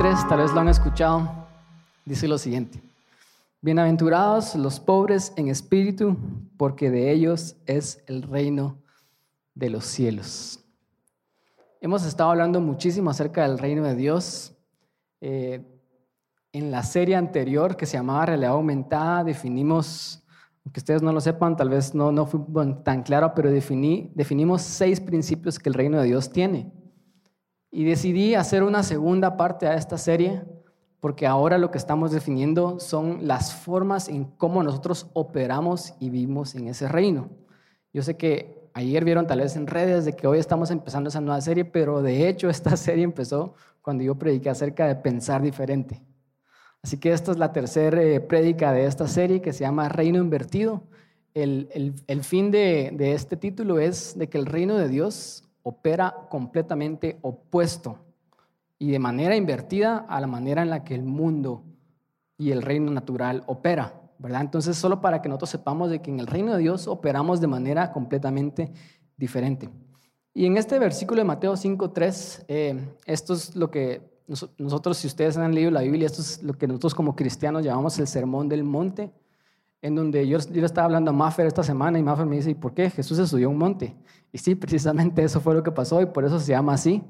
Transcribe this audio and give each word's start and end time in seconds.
5.3, 0.00 0.28
tal 0.30 0.38
vez 0.38 0.52
lo 0.54 0.60
han 0.60 0.68
escuchado, 0.68 1.30
dice 2.06 2.26
lo 2.26 2.38
siguiente. 2.38 2.80
Bienaventurados 3.60 4.54
los 4.54 4.80
pobres 4.80 5.34
en 5.36 5.48
espíritu, 5.48 6.16
porque 6.56 6.90
de 6.90 7.12
ellos 7.12 7.54
es 7.66 8.02
el 8.06 8.22
reino 8.22 8.78
de 9.54 9.68
los 9.68 9.84
cielos. 9.84 10.60
Hemos 11.82 12.06
estado 12.06 12.30
hablando 12.30 12.62
muchísimo 12.62 13.10
acerca 13.10 13.46
del 13.46 13.58
reino 13.58 13.82
de 13.82 13.94
Dios. 13.94 14.54
Eh, 15.20 15.60
en 16.54 16.70
la 16.70 16.82
serie 16.82 17.16
anterior 17.16 17.76
que 17.76 17.84
se 17.84 17.98
llamaba 17.98 18.24
Realidad 18.24 18.52
Aumentada, 18.52 19.22
definimos, 19.22 20.22
aunque 20.64 20.80
ustedes 20.80 21.02
no 21.02 21.12
lo 21.12 21.20
sepan, 21.20 21.58
tal 21.58 21.68
vez 21.68 21.94
no, 21.94 22.10
no 22.10 22.24
fue 22.24 22.40
tan 22.84 23.02
claro, 23.02 23.34
pero 23.34 23.50
definí, 23.50 24.10
definimos 24.14 24.62
seis 24.62 24.98
principios 24.98 25.58
que 25.58 25.68
el 25.68 25.74
reino 25.74 26.00
de 26.00 26.06
Dios 26.06 26.32
tiene. 26.32 26.79
Y 27.70 27.84
decidí 27.84 28.34
hacer 28.34 28.62
una 28.62 28.82
segunda 28.82 29.36
parte 29.36 29.66
a 29.66 29.74
esta 29.74 29.96
serie 29.96 30.42
porque 31.00 31.26
ahora 31.26 31.58
lo 31.58 31.70
que 31.70 31.78
estamos 31.78 32.12
definiendo 32.12 32.78
son 32.78 33.26
las 33.26 33.54
formas 33.54 34.08
en 34.08 34.24
cómo 34.24 34.62
nosotros 34.62 35.08
operamos 35.14 35.94
y 35.98 36.10
vivimos 36.10 36.54
en 36.54 36.68
ese 36.68 36.88
reino. 36.88 37.30
Yo 37.92 38.02
sé 38.02 38.16
que 38.16 38.68
ayer 38.74 39.04
vieron 39.04 39.26
tal 39.26 39.40
vez 39.40 39.56
en 39.56 39.66
redes 39.66 40.04
de 40.04 40.14
que 40.14 40.26
hoy 40.26 40.38
estamos 40.38 40.70
empezando 40.70 41.08
esa 41.08 41.20
nueva 41.20 41.40
serie, 41.40 41.64
pero 41.64 42.02
de 42.02 42.28
hecho 42.28 42.50
esta 42.50 42.76
serie 42.76 43.04
empezó 43.04 43.54
cuando 43.80 44.04
yo 44.04 44.16
prediqué 44.16 44.50
acerca 44.50 44.86
de 44.86 44.94
pensar 44.94 45.40
diferente. 45.40 46.02
Así 46.82 46.98
que 46.98 47.12
esta 47.12 47.32
es 47.32 47.38
la 47.38 47.52
tercera 47.52 48.02
eh, 48.02 48.20
prédica 48.20 48.72
de 48.72 48.84
esta 48.84 49.08
serie 49.08 49.40
que 49.40 49.52
se 49.52 49.60
llama 49.60 49.88
Reino 49.88 50.18
Invertido. 50.18 50.82
El, 51.32 51.94
el 52.06 52.24
fin 52.24 52.50
de, 52.50 52.90
de 52.92 53.12
este 53.12 53.36
título 53.36 53.78
es 53.78 54.18
de 54.18 54.28
que 54.28 54.36
el 54.36 54.46
reino 54.46 54.76
de 54.76 54.88
Dios 54.88 55.44
opera 55.62 56.14
completamente 56.28 57.18
opuesto 57.22 57.98
y 58.78 58.90
de 58.90 58.98
manera 58.98 59.36
invertida 59.36 59.98
a 60.08 60.20
la 60.20 60.26
manera 60.26 60.62
en 60.62 60.70
la 60.70 60.84
que 60.84 60.94
el 60.94 61.04
mundo 61.04 61.62
y 62.38 62.52
el 62.52 62.62
reino 62.62 62.90
natural 62.90 63.44
opera, 63.46 64.00
¿verdad? 64.18 64.40
Entonces, 64.40 64.76
solo 64.76 65.00
para 65.00 65.20
que 65.20 65.28
nosotros 65.28 65.50
sepamos 65.50 65.90
de 65.90 66.00
que 66.00 66.10
en 66.10 66.20
el 66.20 66.26
reino 66.26 66.52
de 66.52 66.58
Dios 66.62 66.88
operamos 66.88 67.40
de 67.40 67.46
manera 67.46 67.92
completamente 67.92 68.72
diferente. 69.16 69.68
Y 70.32 70.46
en 70.46 70.56
este 70.56 70.78
versículo 70.78 71.20
de 71.20 71.24
Mateo 71.24 71.54
5.3, 71.54 72.44
eh, 72.48 72.88
esto 73.04 73.34
es 73.34 73.54
lo 73.54 73.70
que 73.70 74.08
nosotros, 74.58 74.96
si 74.96 75.08
ustedes 75.08 75.36
han 75.36 75.54
leído 75.54 75.70
la 75.70 75.82
Biblia, 75.82 76.06
esto 76.06 76.22
es 76.22 76.42
lo 76.42 76.54
que 76.54 76.66
nosotros 76.66 76.94
como 76.94 77.16
cristianos 77.16 77.64
llamamos 77.64 77.98
el 77.98 78.06
Sermón 78.06 78.48
del 78.48 78.62
Monte, 78.62 79.10
en 79.82 79.94
donde 79.94 80.26
yo, 80.28 80.38
yo 80.38 80.60
le 80.60 80.66
estaba 80.66 80.84
hablando 80.84 81.10
a 81.10 81.14
Maffer 81.14 81.46
esta 81.46 81.62
semana 81.62 81.98
y 81.98 82.02
Maffer 82.02 82.26
me 82.26 82.36
dice, 82.36 82.50
¿y 82.50 82.54
por 82.54 82.72
qué 82.72 82.90
Jesús 82.90 83.18
a 83.18 83.48
un 83.48 83.58
monte? 83.58 83.96
Y 84.32 84.38
sí, 84.38 84.54
precisamente 84.54 85.22
eso 85.22 85.40
fue 85.40 85.54
lo 85.54 85.62
que 85.62 85.72
pasó 85.72 86.00
y 86.00 86.06
por 86.06 86.24
eso 86.24 86.38
se 86.38 86.52
llama 86.52 86.74
así. 86.74 87.02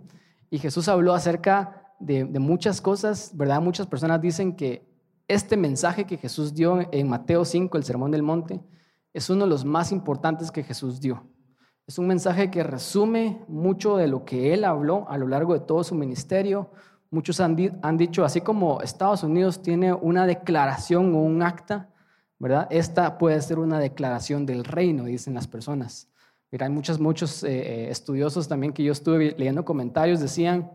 Y 0.50 0.58
Jesús 0.58 0.88
habló 0.88 1.14
acerca 1.14 1.94
de, 2.00 2.24
muchas 2.24 2.80
cosas, 2.80 3.32
¿verdad? 3.34 3.60
Muchas 3.60 3.86
personas 3.86 4.20
dicen 4.20 4.56
que 4.56 4.88
este 5.28 5.56
mensaje 5.56 6.06
que 6.06 6.16
Jesús 6.16 6.54
dio 6.54 6.80
en 6.90 7.08
Mateo 7.08 7.44
5, 7.44 7.76
el 7.76 7.84
Sermón 7.84 8.10
del 8.10 8.22
Monte, 8.22 8.60
es 9.12 9.28
uno 9.30 9.44
de 9.44 9.50
los 9.50 9.64
más 9.64 9.92
importantes 9.92 10.50
que 10.50 10.64
Jesús 10.64 11.00
dio. 11.00 11.22
Es 11.86 11.98
un 11.98 12.06
mensaje 12.06 12.50
que 12.50 12.62
resume 12.62 13.44
mucho 13.48 13.96
de 13.96 14.08
lo 14.08 14.24
que 14.24 14.54
él 14.54 14.64
habló 14.64 15.08
a 15.08 15.18
lo 15.18 15.28
largo 15.28 15.54
de 15.54 15.60
todo 15.60 15.84
su 15.84 15.94
ministerio. 15.94 16.70
Muchos 17.10 17.40
han, 17.40 17.56
han 17.82 17.96
dicho, 17.96 18.24
así 18.24 18.40
como 18.40 18.80
Estados 18.80 19.22
Unidos 19.22 19.62
tiene 19.62 19.92
una 19.92 20.26
declaración 20.26 21.14
o 21.14 21.18
un 21.18 21.42
acta, 21.42 21.90
¿verdad? 22.38 22.66
Esta 22.70 23.18
puede 23.18 23.40
ser 23.42 23.58
una 23.58 23.78
declaración 23.78 24.46
del 24.46 24.64
reino, 24.64 25.04
dicen 25.04 25.34
las 25.34 25.46
personas. 25.46 26.09
Mira, 26.50 26.66
hay 26.66 26.72
muchos, 26.72 26.98
muchos 26.98 27.44
eh, 27.44 27.48
eh, 27.50 27.90
estudiosos 27.90 28.48
también 28.48 28.72
que 28.72 28.82
yo 28.82 28.90
estuve 28.92 29.34
leyendo 29.38 29.64
comentarios, 29.64 30.18
decían 30.18 30.70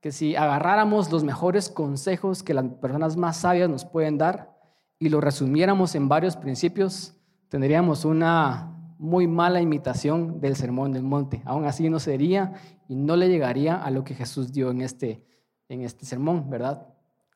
que 0.00 0.10
si 0.10 0.34
agarráramos 0.34 1.12
los 1.12 1.22
mejores 1.22 1.68
consejos 1.68 2.42
que 2.42 2.54
las 2.54 2.64
personas 2.80 3.16
más 3.16 3.36
sabias 3.36 3.70
nos 3.70 3.84
pueden 3.84 4.18
dar 4.18 4.52
y 4.98 5.08
lo 5.10 5.20
resumiéramos 5.20 5.94
en 5.94 6.08
varios 6.08 6.36
principios, 6.36 7.14
tendríamos 7.48 8.04
una 8.04 8.76
muy 8.98 9.28
mala 9.28 9.60
imitación 9.60 10.40
del 10.40 10.56
sermón 10.56 10.92
del 10.92 11.04
monte. 11.04 11.40
Aún 11.44 11.66
así 11.66 11.88
no 11.88 12.00
sería 12.00 12.54
y 12.88 12.96
no 12.96 13.14
le 13.14 13.28
llegaría 13.28 13.76
a 13.76 13.90
lo 13.92 14.02
que 14.02 14.14
Jesús 14.14 14.52
dio 14.52 14.70
en 14.70 14.80
este, 14.80 15.24
en 15.68 15.82
este 15.82 16.04
sermón, 16.04 16.50
¿verdad? 16.50 16.88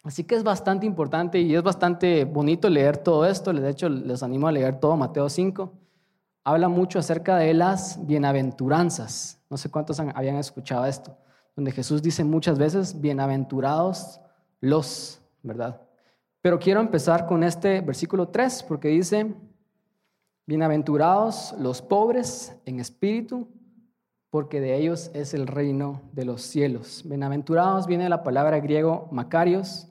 Así 0.03 0.25
que 0.25 0.35
es 0.35 0.43
bastante 0.43 0.87
importante 0.87 1.41
y 1.41 1.55
es 1.55 1.63
bastante 1.63 2.25
bonito 2.25 2.69
leer 2.69 2.97
todo 2.99 3.27
esto. 3.27 3.53
De 3.53 3.71
hecho, 3.71 3.89
les 3.89 4.25
animo 4.25 4.49
a 4.49 4.53
leer 4.53 4.81
todo 4.81 4.97
Mateo 4.97 5.29
5 5.29 5.86
habla 6.47 6.69
mucho 6.69 7.01
acerca 7.01 7.39
de 7.39 7.53
las 7.55 8.07
bienaventuranzas. 8.07 9.43
No 9.51 9.57
sé 9.57 9.69
cuántos 9.69 9.99
habían 9.99 10.37
escuchado 10.37 10.87
esto, 10.87 11.19
donde 11.57 11.73
Jesús 11.73 12.01
dice 12.03 12.23
muchas 12.23 12.57
veces, 12.57 13.01
bienaventurados 13.01 14.21
los, 14.61 15.21
¿verdad? 15.43 15.83
Pero 16.43 16.61
quiero 16.61 16.81
empezar 16.81 17.27
con 17.27 17.43
este 17.43 17.81
versículo 17.81 18.29
3, 18.29 18.63
porque 18.63 18.87
dice, 18.87 19.35
bienaventurados 20.47 21.53
los 21.59 21.83
pobres 21.83 22.57
en 22.65 22.79
espíritu, 22.79 23.49
porque 24.31 24.61
de 24.61 24.77
ellos 24.77 25.11
es 25.15 25.35
el 25.35 25.49
reino 25.49 26.03
de 26.13 26.27
los 26.27 26.43
cielos. 26.43 27.03
Bienaventurados 27.05 27.89
viene 27.89 28.09
la 28.09 28.23
palabra 28.23 28.61
griego 28.61 29.09
Macarios, 29.11 29.89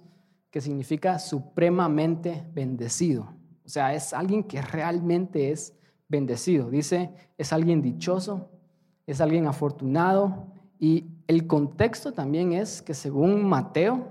que 0.51 0.61
significa 0.61 1.19
supremamente 1.19 2.47
bendecido. 2.53 3.33
O 3.65 3.67
sea, 3.67 3.93
es 3.93 4.13
alguien 4.13 4.41
que 4.41 4.61
realmente 4.61 5.51
es 5.51 5.73
bendecido. 6.07 6.69
Dice, 6.69 7.11
es 7.37 7.53
alguien 7.53 7.81
dichoso, 7.81 8.49
es 9.07 9.21
alguien 9.21 9.47
afortunado. 9.47 10.47
Y 10.79 11.05
el 11.27 11.47
contexto 11.47 12.11
también 12.11 12.53
es 12.53 12.81
que 12.81 12.93
según 12.93 13.45
Mateo, 13.45 14.07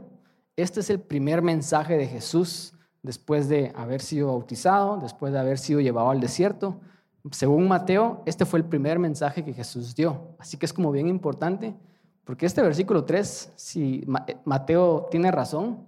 este 0.56 0.80
es 0.80 0.90
el 0.90 1.00
primer 1.00 1.42
mensaje 1.42 1.96
de 1.96 2.06
Jesús 2.06 2.74
después 3.02 3.48
de 3.48 3.72
haber 3.76 4.00
sido 4.00 4.28
bautizado, 4.28 4.98
después 4.98 5.32
de 5.32 5.38
haber 5.38 5.58
sido 5.58 5.80
llevado 5.80 6.10
al 6.10 6.20
desierto. 6.20 6.80
Según 7.30 7.68
Mateo, 7.68 8.22
este 8.26 8.44
fue 8.44 8.58
el 8.58 8.64
primer 8.64 8.98
mensaje 8.98 9.44
que 9.44 9.52
Jesús 9.52 9.94
dio. 9.94 10.36
Así 10.38 10.56
que 10.56 10.66
es 10.66 10.72
como 10.72 10.90
bien 10.92 11.08
importante, 11.08 11.74
porque 12.24 12.46
este 12.46 12.62
versículo 12.62 13.04
3, 13.04 13.52
si 13.56 14.06
eh, 14.26 14.36
Mateo 14.44 15.08
tiene 15.10 15.30
razón, 15.30 15.86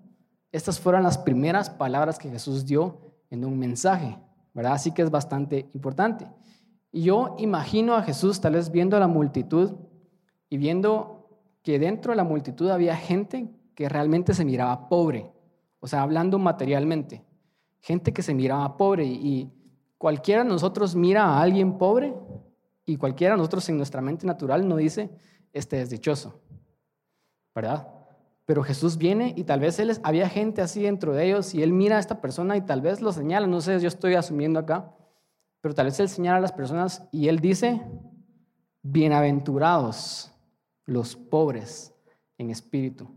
estas 0.52 0.78
fueron 0.78 1.02
las 1.02 1.18
primeras 1.18 1.70
palabras 1.70 2.18
que 2.18 2.30
Jesús 2.30 2.64
dio 2.64 2.98
en 3.30 3.44
un 3.44 3.58
mensaje. 3.58 4.18
¿Verdad? 4.56 4.72
Así 4.72 4.92
que 4.92 5.02
es 5.02 5.10
bastante 5.10 5.68
importante. 5.74 6.26
Y 6.90 7.02
yo 7.02 7.36
imagino 7.38 7.94
a 7.94 8.02
Jesús 8.02 8.40
tal 8.40 8.54
vez 8.54 8.70
viendo 8.70 8.96
a 8.96 9.00
la 9.00 9.06
multitud 9.06 9.74
y 10.48 10.56
viendo 10.56 11.28
que 11.62 11.78
dentro 11.78 12.12
de 12.12 12.16
la 12.16 12.24
multitud 12.24 12.70
había 12.70 12.96
gente 12.96 13.50
que 13.74 13.86
realmente 13.90 14.32
se 14.32 14.46
miraba 14.46 14.88
pobre, 14.88 15.30
o 15.78 15.86
sea, 15.86 16.00
hablando 16.00 16.38
materialmente, 16.38 17.22
gente 17.80 18.14
que 18.14 18.22
se 18.22 18.32
miraba 18.32 18.78
pobre 18.78 19.04
y 19.04 19.52
cualquiera 19.98 20.42
de 20.42 20.48
nosotros 20.48 20.96
mira 20.96 21.24
a 21.24 21.42
alguien 21.42 21.76
pobre 21.76 22.14
y 22.86 22.96
cualquiera 22.96 23.34
de 23.34 23.38
nosotros 23.38 23.68
en 23.68 23.76
nuestra 23.76 24.00
mente 24.00 24.26
natural 24.26 24.66
no 24.66 24.76
dice, 24.76 25.10
este 25.52 25.82
es 25.82 25.90
dichoso, 25.90 26.40
¿verdad? 27.54 27.86
Pero 28.46 28.62
Jesús 28.62 28.96
viene 28.96 29.34
y 29.36 29.44
tal 29.44 29.60
vez 29.60 29.78
él, 29.80 29.92
había 30.04 30.28
gente 30.28 30.62
así 30.62 30.82
dentro 30.82 31.12
de 31.12 31.26
ellos 31.26 31.52
y 31.52 31.62
él 31.62 31.72
mira 31.72 31.96
a 31.96 32.00
esta 32.00 32.20
persona 32.20 32.56
y 32.56 32.62
tal 32.62 32.80
vez 32.80 33.00
lo 33.00 33.12
señala, 33.12 33.46
no 33.46 33.60
sé, 33.60 33.78
yo 33.80 33.88
estoy 33.88 34.14
asumiendo 34.14 34.60
acá, 34.60 34.94
pero 35.60 35.74
tal 35.74 35.86
vez 35.86 35.98
él 35.98 36.08
señala 36.08 36.38
a 36.38 36.40
las 36.40 36.52
personas 36.52 37.08
y 37.10 37.26
él 37.26 37.40
dice, 37.40 37.82
bienaventurados 38.82 40.32
los 40.84 41.16
pobres 41.16 41.92
en 42.38 42.50
espíritu, 42.50 43.08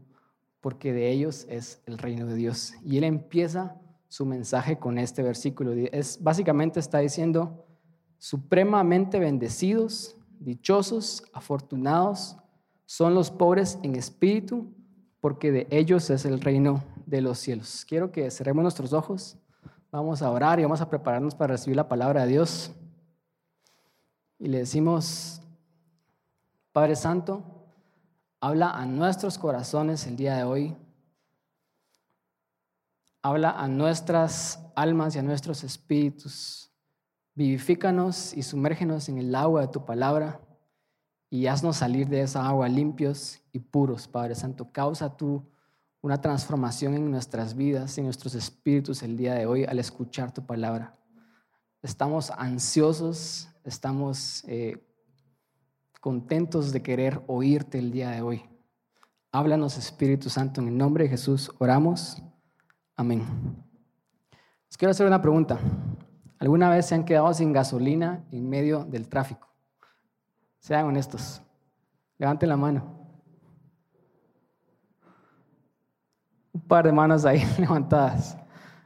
porque 0.62 0.94
de 0.94 1.12
ellos 1.12 1.46
es 1.48 1.82
el 1.86 2.00
reino 2.00 2.26
de 2.26 2.34
Dios. 2.34 2.74
Y 2.84 2.98
él 2.98 3.04
empieza 3.04 3.80
su 4.08 4.26
mensaje 4.26 4.80
con 4.80 4.98
este 4.98 5.22
versículo. 5.22 5.72
Es, 5.92 6.22
básicamente 6.24 6.80
está 6.80 6.98
diciendo, 6.98 7.68
supremamente 8.18 9.20
bendecidos, 9.20 10.18
dichosos, 10.40 11.24
afortunados 11.34 12.38
son 12.86 13.14
los 13.14 13.30
pobres 13.30 13.78
en 13.84 13.96
espíritu, 13.96 14.74
porque 15.20 15.52
de 15.52 15.68
ellos 15.70 16.10
es 16.10 16.26
el 16.26 16.40
reino 16.42 16.84
de 17.06 17.22
los 17.22 17.40
cielos. 17.40 17.86
Quiero 17.88 18.12
que 18.12 18.32
cerremos 18.32 18.64
nuestros 18.64 18.94
ojos, 18.94 19.38
vamos 19.92 20.22
a 20.22 20.32
orar 20.32 20.60
y 20.60 20.64
vamos 20.64 20.82
a 20.82 20.90
prepararnos 20.90 21.36
para 21.36 21.54
recibir 21.54 21.76
la 21.76 21.88
palabra 21.88 22.24
de 22.24 22.32
Dios. 22.32 22.72
Y 24.38 24.48
le 24.48 24.60
decimos, 24.60 25.42
Padre 26.72 26.96
Santo, 26.96 27.44
habla 28.40 28.72
a 28.72 28.86
nuestros 28.86 29.38
corazones 29.38 30.08
el 30.08 30.16
día 30.16 30.36
de 30.38 30.44
hoy. 30.44 30.78
Habla 33.22 33.52
a 33.52 33.68
nuestras 33.68 34.60
almas 34.76 35.16
y 35.16 35.20
a 35.20 35.24
nuestros 35.24 35.64
espíritus. 35.66 36.72
Vivifícanos 37.36 38.34
y 38.34 38.44
sumérgenos 38.44 39.10
en 39.10 39.18
el 39.18 39.36
agua 39.36 39.62
de 39.62 39.68
tu 39.68 39.84
palabra 39.84 40.40
y 41.30 41.48
haznos 41.48 41.78
salir 41.78 42.08
de 42.08 42.22
esa 42.22 42.48
agua 42.48 42.68
limpios 42.68 43.42
y 43.52 43.60
puros, 43.60 44.08
Padre 44.08 44.36
Santo. 44.36 44.72
Causa 44.72 45.16
tú 45.16 45.44
una 46.02 46.22
transformación 46.22 46.96
en 46.96 47.12
nuestras 47.12 47.56
vidas, 47.56 47.98
en 47.98 48.06
nuestros 48.06 48.36
espíritus 48.36 49.04
el 49.04 49.18
día 49.18 49.36
de 49.36 49.46
hoy 49.46 49.66
al 49.66 49.80
escuchar 49.80 50.34
tu 50.34 50.46
palabra. 50.46 50.98
Estamos 51.82 52.32
ansiosos, 52.32 53.50
estamos 53.64 54.44
eh, 54.48 54.84
contentos 56.02 56.72
de 56.72 56.82
querer 56.82 57.22
oírte 57.28 57.80
el 57.80 57.92
día 57.92 58.10
de 58.10 58.22
hoy. 58.22 58.44
Háblanos, 59.32 59.78
Espíritu 59.78 60.30
Santo, 60.30 60.60
en 60.62 60.70
el 60.70 60.78
nombre 60.78 61.04
de 61.04 61.12
Jesús 61.12 61.52
oramos. 61.60 62.22
Amén. 62.96 63.24
Les 64.68 64.78
quiero 64.78 64.92
hacer 64.92 65.06
una 65.06 65.22
pregunta. 65.22 65.60
¿Alguna 66.40 66.70
vez 66.70 66.88
se 66.88 66.96
han 66.96 67.06
quedado 67.06 67.32
sin 67.34 67.54
gasolina 67.54 68.26
en 68.32 68.50
medio 68.50 68.86
del 68.86 69.08
tráfico? 69.08 69.49
Sean 70.60 70.86
honestos. 70.86 71.42
Levanten 72.18 72.50
la 72.50 72.58
mano. 72.58 72.84
Un 76.54 76.62
par 76.62 76.86
de 76.86 76.92
manos 76.92 77.26
ahí 77.26 77.44
levantadas. 77.58 78.38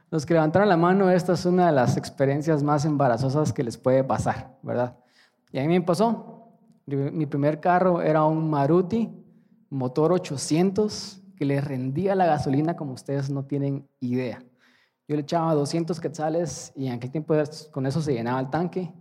Los 0.10 0.25
que 0.25 0.36
levantaron 0.36 0.70
la 0.70 0.78
mano, 0.78 1.10
esta 1.10 1.34
es 1.34 1.46
una 1.46 1.66
de 1.68 1.72
las 1.72 1.98
experiencias 1.98 2.62
más 2.62 2.86
embarazosas 2.86 3.52
que 3.52 3.64
les 3.64 3.78
puede 3.78 4.04
pasar, 4.04 4.56
¿verdad? 4.62 4.96
Y 5.52 5.60
a 5.60 5.64
mí 5.64 5.68
me 5.68 5.81
pasó. 5.81 6.52
Mi 6.86 7.25
primer 7.25 7.60
carro 7.60 8.02
era 8.02 8.24
un 8.24 8.50
Maruti, 8.50 9.10
motor 9.70 10.12
800, 10.12 11.22
que 11.36 11.46
le 11.46 11.62
rendía 11.62 12.14
la 12.14 12.25
gasolina 12.25 12.75
como 12.75 12.94
ustedes 12.94 13.30
no 13.30 13.46
tienen 13.46 13.88
idea. 14.00 14.44
Yo 15.08 15.16
le 15.16 15.24
echaba 15.24 15.54
200 15.54 16.00
quetzales 16.00 16.72
y 16.75 16.88
en 16.88 16.94
aquel 16.94 17.12
tiempo 17.12 17.34
con 17.72 17.86
eso 17.86 18.02
se 18.02 18.14
llenaba 18.14 18.40
el 18.40 18.50
tanque 18.50 18.94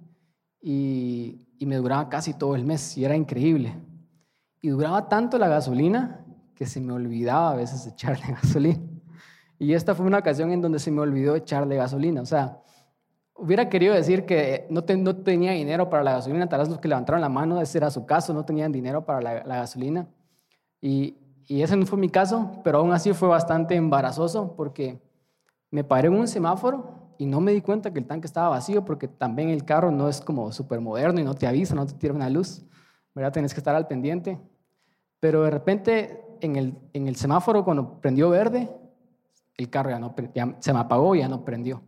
y, 0.61 1.47
y 1.63 1.67
me 1.67 1.77
duraba 1.77 2.09
casi 2.09 2.35
todo 2.35 2.57
el 2.57 2.65
mes 2.65 2.99
y 2.99 3.05
era 3.05 3.15
increíble. 3.15 3.73
Y 4.61 4.71
duraba 4.71 5.09
tanto 5.09 5.39
la 5.39 5.47
gasolina 5.47 6.27
que 6.57 6.67
se 6.67 6.81
me 6.81 6.93
olvidaba 6.93 7.53
a 7.53 7.55
veces 7.55 7.87
echarle 7.87 8.35
gasolina. 8.43 8.81
Y 9.61 9.73
esta 9.73 9.95
fue 9.95 10.05
una 10.05 10.19
ocasión 10.19 10.51
en 10.51 10.61
donde 10.61 10.81
se 10.81 10.91
me 10.91 11.01
olvidó 11.01 11.37
echarle 11.37 11.77
gasolina. 11.77 12.21
O 12.21 12.27
sea, 12.27 12.59
hubiera 13.37 13.69
querido 13.69 13.95
decir 13.95 14.27
que 14.27 14.67
no, 14.71 14.83
no 14.99 15.17
tenía 15.19 15.53
dinero 15.53 15.89
para 15.89 16.03
la 16.03 16.15
gasolina, 16.15 16.49
tal 16.49 16.59
vez 16.59 16.69
los 16.69 16.81
que 16.81 16.89
levantaron 16.89 17.21
la 17.21 17.29
mano, 17.29 17.61
ese 17.61 17.79
era 17.79 17.93
su 17.93 18.07
caso, 18.07 18.35
no 18.35 18.45
tenían 18.45 18.73
dinero 18.73 19.07
para 19.07 19.21
la, 19.21 19.57
gasolina. 19.59 20.09
Y, 20.81 21.17
y, 21.47 21.63
ese 21.63 21.77
no 21.77 21.87
fue 21.87 21.97
mi 21.97 22.09
caso, 22.09 22.61
pero 22.65 22.79
aún 22.79 22.93
así 22.93 23.13
fue 23.13 23.29
bastante 23.29 23.77
embarazoso 23.77 24.57
porque 24.57 25.01
me 25.71 25.85
paré 25.85 26.09
en 26.09 26.15
un 26.15 26.27
semáforo 26.27 27.02
y 27.23 27.27
no 27.27 27.41
me 27.41 27.53
di 27.53 27.61
cuenta 27.61 27.93
que 27.93 28.01
el 28.01 28.07
tanque 28.07 28.27
estaba 28.27 28.49
vacío 28.49 28.85
porque 28.85 29.07
también 29.07 29.49
el 29.49 29.65
carro 29.65 29.93
no 29.93 30.09
es 30.09 30.21
como 30.21 30.51
súper 30.51 30.81
moderno 30.81 31.21
y 31.21 31.25
no 31.25 31.35
te 31.35 31.47
avisa, 31.47 31.73
no 31.73 31.87
te 31.87 31.95
tira 31.95 32.13
una 32.13 32.29
luz, 32.29 32.65
¿verdad? 33.15 33.33
Tienes 33.33 33.55
que 33.55 33.61
estar 33.61 33.77
al 33.77 33.87
pendiente. 33.87 34.41
Pero 35.21 35.45
de 35.45 35.51
repente 35.53 36.21
en 36.41 36.57
el, 36.57 36.75
en 36.93 37.07
el 37.07 37.15
semáforo 37.15 37.65
cuando 37.65 38.01
prendió 38.01 38.29
verde, 38.29 38.69
el 39.57 39.71
carro 39.71 39.91
ya, 39.91 40.01
no, 40.01 40.17
se 40.59 40.73
me 40.73 40.81
apagó 40.81 41.15
y 41.15 41.21
ya 41.21 41.29
no 41.29 41.45
prendió. 41.45 41.85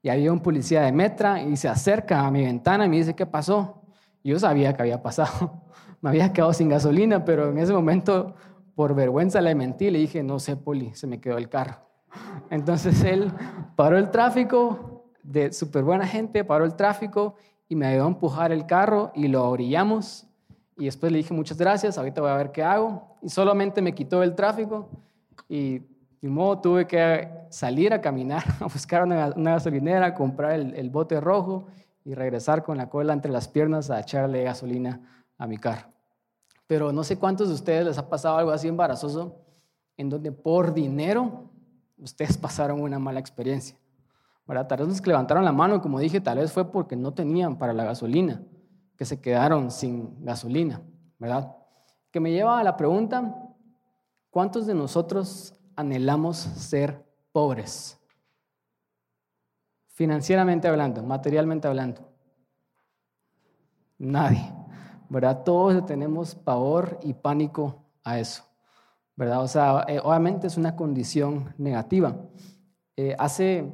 Y 0.00 0.08
había 0.08 0.32
un 0.32 0.40
policía 0.40 0.80
de 0.80 0.90
Metra 0.90 1.42
y 1.42 1.54
se 1.58 1.68
acerca 1.68 2.26
a 2.26 2.30
mi 2.30 2.42
ventana 2.42 2.86
y 2.86 2.88
me 2.88 2.96
dice, 2.96 3.14
¿qué 3.14 3.26
pasó? 3.26 3.82
Yo 4.24 4.38
sabía 4.38 4.74
que 4.74 4.80
había 4.80 5.02
pasado. 5.02 5.64
Me 6.00 6.08
había 6.08 6.32
quedado 6.32 6.54
sin 6.54 6.70
gasolina, 6.70 7.26
pero 7.26 7.50
en 7.50 7.58
ese 7.58 7.72
momento, 7.74 8.34
por 8.74 8.92
vergüenza, 8.94 9.40
le 9.40 9.54
mentí. 9.54 9.88
Le 9.90 10.00
dije, 10.00 10.22
no 10.22 10.40
sé, 10.40 10.56
poli, 10.56 10.92
se 10.94 11.06
me 11.06 11.20
quedó 11.20 11.38
el 11.38 11.48
carro. 11.48 11.91
Entonces 12.50 13.02
él 13.04 13.32
paró 13.76 13.98
el 13.98 14.10
tráfico, 14.10 14.92
de 15.22 15.52
súper 15.52 15.84
buena 15.84 16.06
gente, 16.06 16.44
paró 16.44 16.64
el 16.64 16.74
tráfico 16.74 17.36
y 17.68 17.76
me 17.76 17.86
ayudó 17.86 18.04
a 18.04 18.08
empujar 18.08 18.52
el 18.52 18.66
carro 18.66 19.12
y 19.14 19.28
lo 19.28 19.48
orillamos. 19.48 20.26
Y 20.76 20.86
después 20.86 21.12
le 21.12 21.18
dije, 21.18 21.32
muchas 21.32 21.58
gracias, 21.58 21.96
ahorita 21.96 22.20
voy 22.20 22.30
a 22.30 22.36
ver 22.36 22.52
qué 22.52 22.62
hago. 22.62 23.16
Y 23.22 23.28
solamente 23.28 23.80
me 23.82 23.94
quitó 23.94 24.22
el 24.22 24.34
tráfico 24.34 24.88
y 25.48 25.80
de 26.20 26.28
modo 26.28 26.60
tuve 26.60 26.86
que 26.86 27.28
salir 27.50 27.92
a 27.92 28.00
caminar, 28.00 28.42
a 28.60 28.64
buscar 28.64 29.02
una, 29.02 29.30
gasolinera, 29.30 30.14
comprar 30.14 30.52
el, 30.52 30.90
bote 30.90 31.20
rojo 31.20 31.66
y 32.04 32.14
regresar 32.14 32.62
con 32.62 32.76
la 32.76 32.88
cola 32.88 33.12
entre 33.12 33.30
las 33.30 33.48
piernas 33.48 33.90
a 33.90 34.00
echarle 34.00 34.42
gasolina 34.42 35.24
a 35.38 35.46
mi 35.46 35.58
carro. 35.58 35.88
Pero 36.66 36.92
no 36.92 37.04
sé 37.04 37.18
cuántos 37.18 37.48
de 37.48 37.54
ustedes 37.54 37.84
les 37.84 37.98
ha 37.98 38.08
pasado 38.08 38.38
algo 38.38 38.50
así 38.50 38.66
embarazoso, 38.68 39.36
en 39.96 40.08
donde 40.08 40.32
por 40.32 40.72
dinero 40.72 41.51
ustedes 42.02 42.36
pasaron 42.38 42.80
una 42.80 42.98
mala 42.98 43.20
experiencia. 43.20 43.76
Tal 44.46 44.78
vez 44.78 44.88
los 44.88 45.00
que 45.00 45.08
levantaron 45.08 45.44
la 45.44 45.52
mano, 45.52 45.80
como 45.80 45.98
dije, 45.98 46.20
tal 46.20 46.36
vez 46.36 46.52
fue 46.52 46.70
porque 46.70 46.94
no 46.94 47.14
tenían 47.14 47.56
para 47.56 47.72
la 47.72 47.84
gasolina, 47.84 48.42
que 48.98 49.06
se 49.06 49.18
quedaron 49.18 49.70
sin 49.70 50.22
gasolina, 50.22 50.82
¿verdad? 51.18 51.56
Que 52.10 52.20
me 52.20 52.30
lleva 52.30 52.58
a 52.58 52.64
la 52.64 52.76
pregunta, 52.76 53.34
¿cuántos 54.28 54.66
de 54.66 54.74
nosotros 54.74 55.54
anhelamos 55.76 56.36
ser 56.36 57.04
pobres. 57.32 57.98
Financieramente 59.88 60.68
hablando, 60.68 61.02
materialmente 61.02 61.68
hablando. 61.68 62.08
Nadie, 63.98 64.52
¿verdad? 65.08 65.42
Todos 65.44 65.84
tenemos 65.86 66.34
pavor 66.34 66.98
y 67.02 67.14
pánico 67.14 67.84
a 68.04 68.18
eso, 68.18 68.44
¿verdad? 69.16 69.42
O 69.42 69.48
sea, 69.48 69.84
eh, 69.88 70.00
obviamente 70.02 70.46
es 70.46 70.56
una 70.56 70.76
condición 70.76 71.54
negativa. 71.58 72.16
Eh, 72.96 73.14
hace 73.18 73.72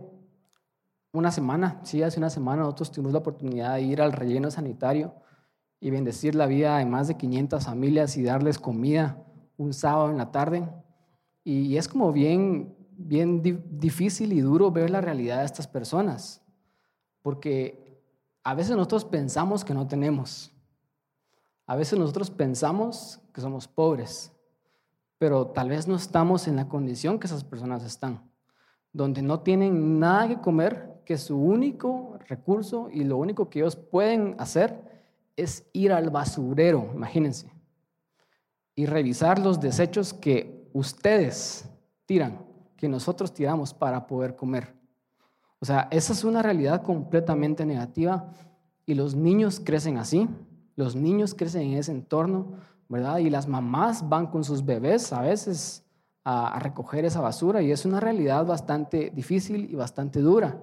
una 1.13 1.31
semana, 1.31 1.81
sí, 1.85 2.03
hace 2.03 2.19
una 2.19 2.31
semana 2.31 2.63
nosotros 2.63 2.91
tuvimos 2.91 3.13
la 3.13 3.21
oportunidad 3.21 3.75
de 3.75 3.83
ir 3.83 4.03
al 4.03 4.13
relleno 4.13 4.51
sanitario 4.51 5.15
y 5.81 5.91
bendecir 5.91 6.35
la 6.35 6.47
vida 6.47 6.79
de 6.79 6.87
más 6.87 7.09
de 7.09 7.17
500 7.17 7.65
familias 7.65 8.17
y 8.17 8.23
darles 8.23 8.59
comida 8.59 9.25
un 9.57 9.73
sábado 9.73 10.11
en 10.11 10.19
la 10.19 10.31
tarde. 10.31 10.69
Y 11.45 11.77
es 11.77 11.89
como 11.89 12.13
bien, 12.13 12.77
bien 12.91 13.43
difícil 13.71 14.33
y 14.33 14.41
duro 14.41 14.71
ver 14.71 14.91
la 14.91 15.01
realidad 15.01 15.39
de 15.39 15.47
estas 15.47 15.67
personas, 15.67 16.43
porque 17.23 18.03
a 18.45 18.55
veces 18.55 18.77
nosotros 18.77 19.05
pensamos 19.05 19.65
que 19.65 19.75
no 19.75 19.87
tenemos, 19.87 20.53
a 21.67 21.77
veces 21.77 21.99
nosotros 21.99 22.31
pensamos 22.31 23.21
que 23.33 23.41
somos 23.41 23.69
pobres, 23.69 24.33
pero 25.19 25.49
tal 25.49 25.69
vez 25.71 25.87
no 25.89 25.97
estamos 25.97 26.49
en 26.49 26.57
la 26.57 26.69
condición 26.69 27.19
que 27.19 27.27
esas 27.27 27.45
personas 27.45 27.85
están, 27.85 28.23
donde 28.93 29.21
no 29.21 29.41
tienen 29.41 29.99
nada 29.99 30.29
que 30.29 30.41
comer, 30.41 31.03
que 31.05 31.19
su 31.19 31.37
único 31.37 32.19
recurso 32.29 32.89
y 32.93 33.05
lo 33.05 33.17
único 33.17 33.51
que 33.51 33.61
ellos 33.61 33.77
pueden 33.77 34.37
hacer 34.39 34.83
es 35.37 35.69
ir 35.73 35.93
al 35.93 36.11
basurero, 36.11 36.91
imagínense, 36.95 37.53
y 38.75 38.87
revisar 38.87 39.39
los 39.39 39.61
desechos 39.61 40.13
que 40.15 40.69
ustedes 40.73 41.69
tiran, 42.07 42.45
que 42.77 42.89
nosotros 42.89 43.33
tiramos 43.35 43.75
para 43.75 44.07
poder 44.07 44.37
comer. 44.37 44.75
O 45.61 45.67
sea, 45.67 45.89
esa 45.91 46.13
es 46.13 46.23
una 46.23 46.43
realidad 46.43 46.83
completamente 46.83 47.67
negativa 47.67 48.33
y 48.87 48.95
los 48.95 49.15
niños 49.15 49.61
crecen 49.61 49.99
así, 49.99 50.29
los 50.77 50.95
niños 50.95 51.35
crecen 51.35 51.63
en 51.63 51.79
ese 51.79 51.91
entorno, 51.91 52.55
¿verdad? 52.89 53.19
Y 53.19 53.31
las 53.31 53.47
mamás 53.47 54.09
van 54.09 54.27
con 54.27 54.45
sus 54.45 54.65
bebés 54.65 55.13
a 55.13 55.21
veces 55.21 55.85
a, 56.25 56.59
recoger 56.59 57.05
esa 57.05 57.21
basura 57.21 57.63
y 57.63 57.71
es 57.71 57.85
una 57.85 58.01
realidad 58.01 58.45
bastante 58.45 59.11
difícil 59.15 59.71
y 59.71 59.75
bastante 59.75 60.21
dura, 60.21 60.61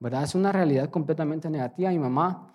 ¿verdad? 0.00 0.24
Es 0.24 0.34
una 0.34 0.52
realidad 0.52 0.90
completamente 0.90 1.48
negativa. 1.50 1.90
Mi 1.90 1.98
mamá, 1.98 2.52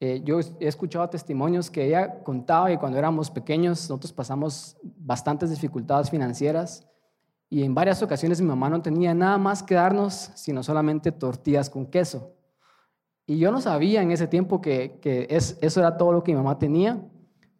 eh, 0.00 0.20
yo 0.24 0.40
he 0.40 0.66
escuchado 0.66 1.08
testimonios 1.08 1.70
que 1.70 1.86
ella 1.86 2.22
contaba 2.22 2.68
que 2.68 2.78
cuando 2.78 2.98
éramos 2.98 3.30
pequeños 3.30 3.80
nosotros 3.82 4.12
pasamos 4.12 4.76
bastantes 4.82 5.50
dificultades 5.50 6.10
financieras 6.10 6.86
y 7.48 7.62
en 7.62 7.74
varias 7.74 8.02
ocasiones 8.02 8.40
mi 8.40 8.48
mamá 8.48 8.68
no 8.68 8.82
tenía 8.82 9.14
nada 9.14 9.38
más 9.38 9.62
que 9.62 9.74
darnos 9.74 10.30
sino 10.34 10.62
solamente 10.62 11.12
tortillas 11.12 11.70
con 11.70 11.86
queso. 11.86 12.34
Y 13.26 13.38
yo 13.38 13.52
no 13.52 13.60
sabía 13.60 14.02
en 14.02 14.10
ese 14.10 14.26
tiempo 14.26 14.60
que, 14.60 14.98
que 15.00 15.28
es, 15.30 15.56
eso 15.60 15.78
era 15.78 15.96
todo 15.96 16.12
lo 16.12 16.24
que 16.24 16.32
mi 16.32 16.38
mamá 16.38 16.58
tenía, 16.58 17.00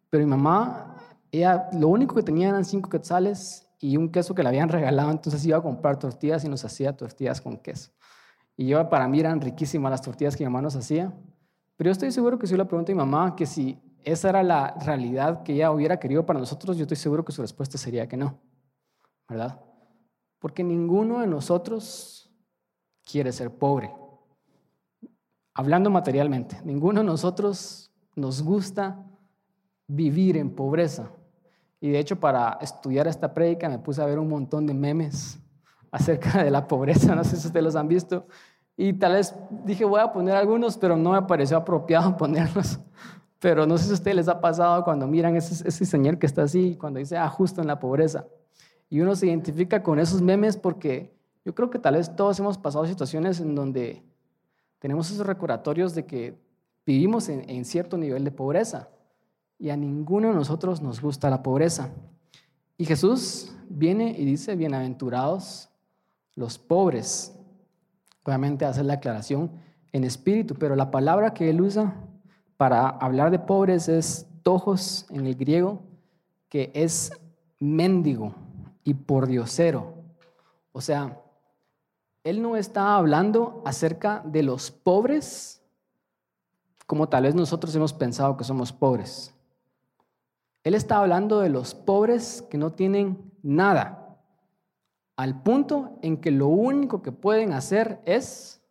pero 0.09 0.25
mi 0.25 0.29
mamá, 0.29 0.92
ella 1.39 1.69
lo 1.73 1.87
único 1.87 2.15
que 2.15 2.23
tenía 2.23 2.49
eran 2.49 2.63
cinco 2.63 2.89
quetzales 2.89 3.67
y 3.79 3.97
un 3.97 4.09
queso 4.09 4.33
que 4.35 4.43
le 4.43 4.49
habían 4.49 4.69
regalado, 4.77 5.11
entonces 5.11 5.45
iba 5.45 5.57
a 5.57 5.61
comprar 5.61 5.97
tortillas 5.97 6.43
y 6.45 6.49
nos 6.49 6.63
hacía 6.63 6.95
tortillas 6.95 7.41
con 7.41 7.57
queso. 7.57 7.91
Y 8.55 8.67
yo, 8.67 8.87
para 8.89 9.07
mí 9.07 9.19
eran 9.19 9.41
riquísimas 9.41 9.89
las 9.89 10.01
tortillas 10.01 10.35
que 10.35 10.43
mi 10.43 10.49
mamá 10.49 10.61
nos 10.61 10.75
hacía, 10.75 11.11
pero 11.75 11.87
yo 11.87 11.91
estoy 11.91 12.11
seguro 12.11 12.37
que 12.37 12.45
si 12.45 12.51
yo 12.51 12.57
le 12.57 12.65
pregunto 12.65 12.91
a 12.91 12.95
mi 12.95 12.99
mamá 12.99 13.35
que 13.35 13.45
si 13.45 13.81
esa 14.03 14.29
era 14.29 14.43
la 14.43 14.75
realidad 14.85 15.43
que 15.43 15.53
ella 15.53 15.71
hubiera 15.71 15.99
querido 15.99 16.25
para 16.25 16.39
nosotros, 16.39 16.77
yo 16.77 16.83
estoy 16.83 16.97
seguro 16.97 17.25
que 17.25 17.31
su 17.31 17.41
respuesta 17.41 17.77
sería 17.77 18.07
que 18.07 18.17
no, 18.17 18.39
¿verdad? 19.27 19.59
Porque 20.39 20.63
ninguno 20.63 21.19
de 21.21 21.27
nosotros 21.27 22.31
quiere 23.03 23.31
ser 23.31 23.51
pobre. 23.51 23.91
Hablando 25.55 25.89
materialmente, 25.89 26.61
ninguno 26.63 27.01
de 27.01 27.05
nosotros 27.05 27.91
nos 28.15 28.41
gusta 28.43 29.03
vivir 29.87 30.37
en 30.37 30.53
pobreza. 30.53 31.11
Y 31.83 31.89
de 31.89 31.99
hecho, 31.99 32.17
para 32.17 32.59
estudiar 32.61 33.09
esta 33.09 33.33
prédica 33.33 33.67
me 33.67 33.77
puse 33.77 34.01
a 34.01 34.05
ver 34.05 34.17
un 34.17 34.29
montón 34.29 34.65
de 34.65 34.73
memes 34.73 35.37
acerca 35.91 36.41
de 36.41 36.49
la 36.49 36.65
pobreza. 36.65 37.13
No 37.13 37.25
sé 37.25 37.35
si 37.35 37.47
ustedes 37.47 37.61
los 37.61 37.75
han 37.75 37.89
visto. 37.89 38.25
Y 38.77 38.93
tal 38.93 39.11
vez 39.11 39.35
dije, 39.65 39.83
voy 39.83 39.99
a 39.99 40.13
poner 40.13 40.37
algunos, 40.37 40.77
pero 40.77 40.95
no 40.95 41.11
me 41.11 41.21
pareció 41.23 41.57
apropiado 41.57 42.15
ponerlos. 42.17 42.79
Pero 43.37 43.67
no 43.67 43.77
sé 43.77 43.83
si 43.83 43.91
a 43.91 43.93
ustedes 43.95 44.15
les 44.15 44.27
ha 44.29 44.39
pasado 44.39 44.81
cuando 44.85 45.07
miran 45.07 45.35
ese, 45.35 45.67
ese 45.67 45.85
señor 45.85 46.17
que 46.17 46.25
está 46.25 46.43
así, 46.43 46.77
cuando 46.79 46.99
dice, 46.99 47.17
ah, 47.17 47.27
justo 47.27 47.59
en 47.59 47.67
la 47.67 47.77
pobreza. 47.77 48.27
Y 48.89 49.01
uno 49.01 49.13
se 49.13 49.27
identifica 49.27 49.83
con 49.83 49.99
esos 49.99 50.21
memes 50.21 50.55
porque 50.55 51.13
yo 51.43 51.53
creo 51.53 51.69
que 51.69 51.79
tal 51.79 51.95
vez 51.95 52.15
todos 52.15 52.39
hemos 52.39 52.57
pasado 52.57 52.85
situaciones 52.85 53.41
en 53.41 53.55
donde 53.55 54.01
tenemos 54.79 55.11
esos 55.11 55.27
recordatorios 55.27 55.93
de 55.93 56.05
que 56.05 56.39
vivimos 56.85 57.27
en, 57.27 57.65
cierto 57.65 57.97
nivel 57.97 58.23
de 58.23 58.31
pobreza 58.31 58.87
y 59.63 59.69
a 59.69 59.77
ninguno 59.77 60.27
de 60.27 60.33
nosotros 60.33 60.81
nos 60.81 60.99
gusta 60.99 61.29
la 61.29 61.41
pobreza. 61.41 61.89
Y 62.77 62.83
Jesús 62.83 63.55
viene 63.69 64.09
y 64.09 64.25
dice, 64.25 64.57
bienaventurados 64.57 65.69
los 66.35 66.59
pobres. 66.59 67.33
Obviamente 68.25 68.65
hace 68.65 68.83
la 68.83 68.95
aclaración 68.95 69.51
en 69.93 70.03
espíritu, 70.03 70.55
pero 70.55 70.75
la 70.75 70.91
palabra 70.91 71.33
que 71.33 71.49
él 71.49 71.61
usa 71.61 71.95
para 72.57 72.89
hablar 72.89 73.31
de 73.31 73.39
pobres 73.39 73.87
es 73.87 74.27
tojos 74.41 75.05
en 75.09 75.27
el 75.27 75.35
griego, 75.35 75.81
que 76.49 76.69
es 76.73 77.13
mendigo 77.57 78.35
y 78.83 78.95
pordiosero. 78.95 79.93
O 80.73 80.81
sea, 80.81 81.21
él 82.25 82.41
no 82.41 82.57
está 82.57 82.97
hablando 82.97 83.61
acerca 83.65 84.23
de 84.25 84.43
los 84.43 84.71
pobres 84.71 85.61
como 86.85 87.07
tal 87.07 87.23
vez 87.23 87.33
nosotros 87.33 87.73
hemos 87.77 87.93
pensado 87.93 88.35
que 88.35 88.43
somos 88.43 88.73
pobres. 88.73 89.33
Él 90.63 90.75
está 90.75 90.97
hablando 90.97 91.39
de 91.41 91.49
los 91.49 91.75
pobres 91.75 92.41
que 92.49 92.57
no 92.57 92.71
tienen 92.71 93.31
nada, 93.41 94.17
al 95.17 95.43
punto 95.43 95.99
en 96.01 96.17
que 96.17 96.31
lo 96.31 96.47
único 96.47 97.01
que 97.01 97.11
pueden 97.11 97.53
hacer 97.53 98.01
es 98.05 98.61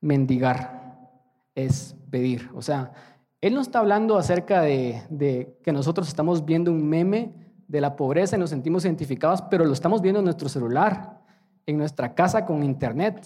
mendigar, 0.00 1.10
es 1.54 1.96
pedir. 2.10 2.50
O 2.54 2.62
sea, 2.62 2.92
Él 3.40 3.54
no 3.54 3.60
está 3.60 3.80
hablando 3.80 4.16
acerca 4.16 4.60
de, 4.60 5.56
que 5.62 5.72
nosotros 5.72 6.06
estamos 6.06 6.44
viendo 6.44 6.70
un 6.70 6.86
meme 6.86 7.32
de 7.66 7.80
la 7.80 7.96
pobreza 7.96 8.36
y 8.36 8.38
nos 8.38 8.50
sentimos 8.50 8.84
identificados, 8.84 9.42
pero 9.42 9.64
lo 9.64 9.72
estamos 9.72 10.02
viendo 10.02 10.20
en 10.20 10.26
nuestro 10.26 10.48
celular, 10.48 11.20
en 11.66 11.78
nuestra 11.78 12.14
casa 12.14 12.44
con 12.44 12.62
internet. 12.62 13.22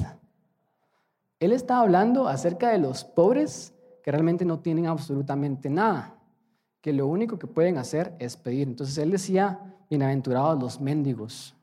Él 1.41 1.53
está 1.53 1.81
hablando 1.81 2.29
acerca 2.29 2.71
de 2.71 2.79
los 2.79 3.05
pobres 3.05 3.75
que 4.03 4.13
realmente 4.13 4.45
no 4.45 4.61
tienen 4.61 4.87
absolutamente 4.87 5.69
nada, 5.69 6.18
que 6.81 6.93
lo 6.93 7.07
único 7.07 7.39
que 7.39 7.47
pueden 7.47 7.79
hacer 7.79 8.15
es 8.19 8.37
pedir. 8.37 8.69
Entonces 8.69 8.99
él 8.99 9.11
decía, 9.11 9.77
bienaventurados 9.91 10.61
los 10.61 10.81
mendigos, 10.81 11.55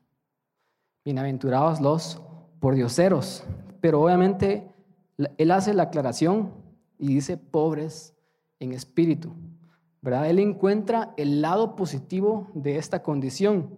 bienaventurados 1.04 1.80
los 1.80 2.20
pordioseros, 2.60 3.44
pero 3.80 4.02
obviamente 4.02 4.70
él 5.38 5.50
hace 5.50 5.74
la 5.74 5.84
aclaración 5.84 6.52
y 6.98 7.08
dice 7.08 7.36
pobres 7.36 8.14
en 8.58 8.72
espíritu. 8.72 9.32
¿verdad? 10.06 10.30
Él 10.30 10.38
encuentra 10.38 11.12
el 11.16 11.42
lado 11.42 11.74
positivo 11.74 12.48
de 12.54 12.78
esta 12.78 13.02
condición. 13.02 13.76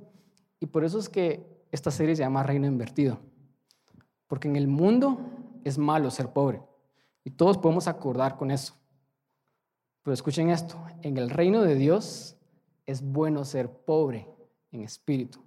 Y 0.61 0.67
por 0.67 0.85
eso 0.85 0.99
es 0.99 1.09
que 1.09 1.65
esta 1.73 1.91
serie 1.91 2.15
se 2.17 2.23
llama 2.23 2.43
Reino 2.43 2.67
Invertido. 2.67 3.19
Porque 4.27 4.47
en 4.47 4.57
el 4.57 4.69
mundo 4.69 5.21
es 5.65 5.79
malo 5.79 6.11
ser 6.11 6.29
pobre. 6.29 6.63
Y 7.25 7.31
todos 7.31 7.57
podemos 7.57 7.89
acordar 7.89 8.37
con 8.37 8.51
eso. 8.51 8.75
Pero 10.09 10.15
escuchen 10.15 10.49
esto, 10.49 10.83
en 11.03 11.19
el 11.19 11.29
reino 11.29 11.61
de 11.61 11.75
Dios 11.75 12.35
es 12.87 13.03
bueno 13.03 13.45
ser 13.45 13.69
pobre 13.69 14.27
en 14.73 14.81
espíritu. 14.81 15.39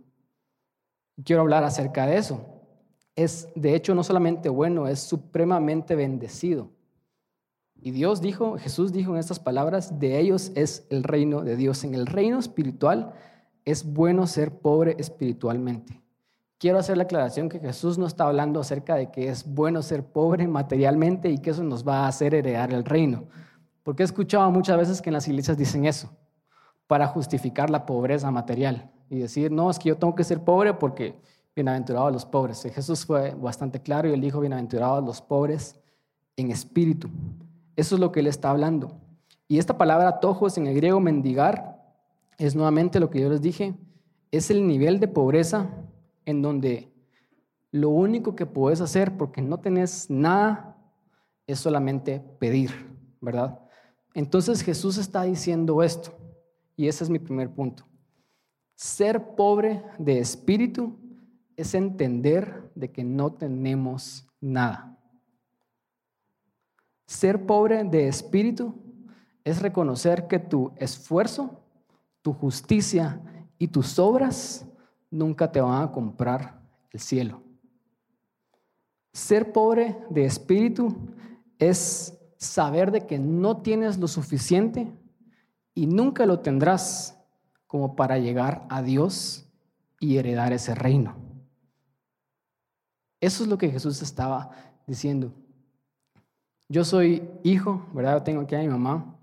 Quiero 1.26 1.42
hablar 1.42 1.64
acerca 1.64 2.06
de 2.06 2.18
eso. 2.18 2.46
Es 3.16 3.48
de 3.56 3.74
hecho 3.74 3.96
no 3.96 4.04
solamente 4.04 4.50
bueno, 4.50 4.88
es 4.88 5.00
supremamente 5.00 5.96
bendecido. 5.96 6.70
Y 7.74 7.90
Dios 7.90 8.22
dijo, 8.22 8.60
Jesús 8.60 8.92
dijo 8.92 9.14
en 9.14 9.18
estas 9.18 9.40
palabras, 9.40 10.00
de 10.00 10.20
ellos 10.20 10.52
es 10.54 10.86
el 10.92 11.06
reino 11.06 11.42
de 11.42 11.56
Dios. 11.56 11.84
En 11.84 11.96
el 11.96 12.06
reino 12.06 12.38
espiritual 12.38 13.14
es 13.66 13.84
bueno 13.84 14.28
ser 14.28 14.60
pobre 14.60 14.96
espiritualmente. 15.00 16.04
Quiero 16.60 16.78
hacer 16.78 16.98
la 16.98 17.06
aclaración 17.06 17.50
que 17.50 17.58
Jesús 17.58 17.98
no 17.98 18.06
está 18.06 18.26
hablando 18.26 18.60
acerca 18.60 18.94
de 18.94 19.10
que 19.10 19.28
es 19.28 19.44
bueno 19.44 19.82
ser 19.82 20.06
pobre 20.06 20.48
materialmente 20.48 21.32
y 21.32 21.40
que 21.40 21.50
eso 21.50 21.64
nos 21.64 21.84
va 21.84 22.02
a 22.02 22.08
hacer 22.08 22.36
heredar 22.36 22.72
el 22.72 22.86
reino. 22.86 23.24
Porque 23.84 24.04
he 24.04 24.06
escuchado 24.06 24.50
muchas 24.52 24.78
veces 24.78 25.02
que 25.02 25.10
en 25.10 25.14
las 25.14 25.28
iglesias 25.28 25.58
dicen 25.58 25.86
eso, 25.86 26.10
para 26.88 27.08
justificar 27.08 27.70
la 27.70 27.86
pobreza 27.86 28.30
material 28.32 28.92
y 29.10 29.20
decir, 29.20 29.52
no, 29.52 29.70
es 29.70 29.80
que 29.80 29.90
yo 29.90 29.98
tengo 29.98 30.16
que 30.16 30.24
ser 30.24 30.44
pobre 30.44 30.74
porque 30.74 31.20
bienaventurados 31.56 32.12
los 32.12 32.26
pobres. 32.26 32.62
Jesús 32.64 33.06
fue 33.06 33.34
bastante 33.36 33.82
claro 33.82 34.10
y 34.10 34.14
él 34.14 34.22
dijo, 34.22 34.40
bienaventurados 34.40 35.04
los 35.04 35.22
pobres 35.22 35.80
en 36.36 36.52
espíritu. 36.52 37.10
Eso 37.76 37.96
es 37.96 38.02
lo 38.02 38.12
que 38.12 38.20
él 38.20 38.28
está 38.28 38.50
hablando. 38.50 38.92
Y 39.48 39.60
esta 39.60 39.78
palabra 39.78 40.20
tojos 40.20 40.58
en 40.58 40.68
el 40.68 40.76
griego 40.76 41.00
mendigar 41.00 41.82
es 42.38 42.56
nuevamente 42.56 43.00
lo 43.00 43.10
que 43.10 43.22
yo 43.22 43.30
les 43.30 43.42
dije, 43.42 43.76
es 44.32 44.50
el 44.50 44.66
nivel 44.66 45.00
de 45.00 45.08
pobreza 45.08 45.70
en 46.26 46.42
donde 46.42 46.92
lo 47.72 47.90
único 47.90 48.36
que 48.36 48.46
puedes 48.46 48.82
hacer 48.82 49.18
porque 49.18 49.42
no 49.42 49.60
tenés 49.60 50.10
nada 50.10 50.78
es 51.48 51.60
solamente 51.60 52.22
pedir, 52.40 52.72
¿verdad? 53.20 53.60
Entonces 54.14 54.62
Jesús 54.62 54.98
está 54.98 55.24
diciendo 55.24 55.84
esto, 55.84 56.18
y 56.76 56.88
ese 56.88 57.04
es 57.04 57.10
mi 57.10 57.20
primer 57.20 57.50
punto. 57.50 57.86
Ser 58.76 59.36
pobre 59.36 59.84
de 60.00 60.20
espíritu 60.20 60.98
es 61.56 61.74
entender 61.76 62.72
de 62.76 62.92
que 62.92 63.04
no 63.04 63.34
tenemos 63.34 64.28
nada. 64.40 64.98
Ser 67.06 67.46
pobre 67.46 67.84
de 67.84 68.08
espíritu 68.08 68.74
es 69.44 69.62
reconocer 69.62 70.28
que 70.28 70.40
tu 70.40 70.72
esfuerzo, 70.78 71.62
tu 72.22 72.34
justicia 72.34 73.22
y 73.58 73.68
tus 73.68 74.00
obras 74.00 74.66
nunca 75.10 75.52
te 75.52 75.62
van 75.62 75.84
a 75.84 75.92
comprar 75.92 76.62
el 76.92 77.00
cielo. 77.00 77.44
Ser 79.14 79.52
pobre 79.52 79.98
de 80.10 80.26
espíritu 80.26 80.96
es 81.60 82.18
saber 82.42 82.92
de 82.92 83.06
que 83.06 83.20
no 83.20 83.58
tienes 83.58 84.00
lo 84.00 84.08
suficiente 84.08 84.92
y 85.76 85.86
nunca 85.86 86.26
lo 86.26 86.40
tendrás 86.40 87.24
como 87.68 87.96
para 87.96 88.18
llegar 88.18 88.66
a 88.68 88.82
Dios 88.82 89.48
y 90.00 90.18
heredar 90.18 90.52
ese 90.52 90.74
reino. 90.74 91.16
Eso 93.20 93.44
es 93.44 93.50
lo 93.50 93.60
que 93.60 93.70
Jesús 93.70 94.02
estaba 94.02 94.50
diciendo. 94.88 95.32
Yo 96.68 96.84
soy 96.84 97.30
hijo, 97.44 97.86
¿verdad? 97.94 98.18
Yo 98.18 98.24
tengo 98.24 98.42
aquí 98.42 98.56
a 98.56 98.60
mi 98.60 98.68
mamá 98.70 99.16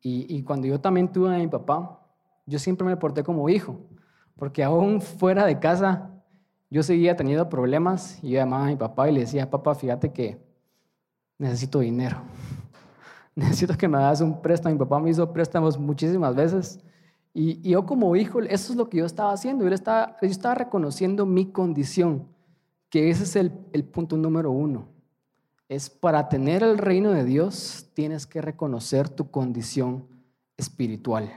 y, 0.00 0.34
y 0.34 0.42
cuando 0.42 0.66
yo 0.66 0.80
también 0.80 1.12
tuve 1.12 1.34
a 1.34 1.38
mi 1.38 1.48
papá, 1.48 2.00
yo 2.46 2.58
siempre 2.58 2.86
me 2.86 2.96
porté 2.96 3.22
como 3.22 3.50
hijo. 3.50 3.78
Porque 4.34 4.64
aún 4.64 5.02
fuera 5.02 5.44
de 5.44 5.58
casa, 5.58 6.10
yo 6.70 6.82
seguía 6.82 7.16
teniendo 7.16 7.50
problemas 7.50 8.18
y 8.22 8.30
yo 8.30 8.36
llamaba 8.36 8.64
a 8.64 8.68
mi 8.68 8.76
papá 8.76 9.10
y 9.10 9.12
le 9.12 9.20
decía, 9.20 9.50
papá, 9.50 9.74
fíjate 9.74 10.10
que 10.10 10.40
necesito 11.36 11.80
dinero. 11.80 12.22
Necesito 13.34 13.76
que 13.76 13.88
me 13.88 13.98
hagas 13.98 14.20
un 14.20 14.40
préstamo. 14.40 14.74
Mi 14.74 14.78
papá 14.78 15.00
me 15.00 15.10
hizo 15.10 15.32
préstamos 15.32 15.78
muchísimas 15.78 16.34
veces. 16.34 16.80
Y, 17.34 17.68
yo 17.68 17.86
como 17.86 18.14
hijo, 18.16 18.40
eso 18.40 18.72
es 18.72 18.76
lo 18.76 18.88
que 18.88 18.98
yo 18.98 19.06
estaba 19.06 19.32
haciendo. 19.32 19.64
Yo 19.66 19.74
estaba, 19.74 20.16
yo 20.20 20.28
estaba 20.28 20.54
reconociendo 20.54 21.24
mi 21.24 21.46
condición, 21.46 22.28
que 22.90 23.10
ese 23.10 23.24
es 23.24 23.36
el, 23.36 23.52
el 23.72 23.84
punto 23.84 24.16
número 24.16 24.50
uno. 24.50 24.88
Es 25.68 25.88
para 25.88 26.28
tener 26.28 26.62
el 26.62 26.76
reino 26.76 27.12
de 27.12 27.24
Dios, 27.24 27.88
tienes 27.94 28.26
que 28.26 28.42
reconocer 28.42 29.08
tu 29.08 29.30
condición 29.30 30.06
espiritual. 30.58 31.32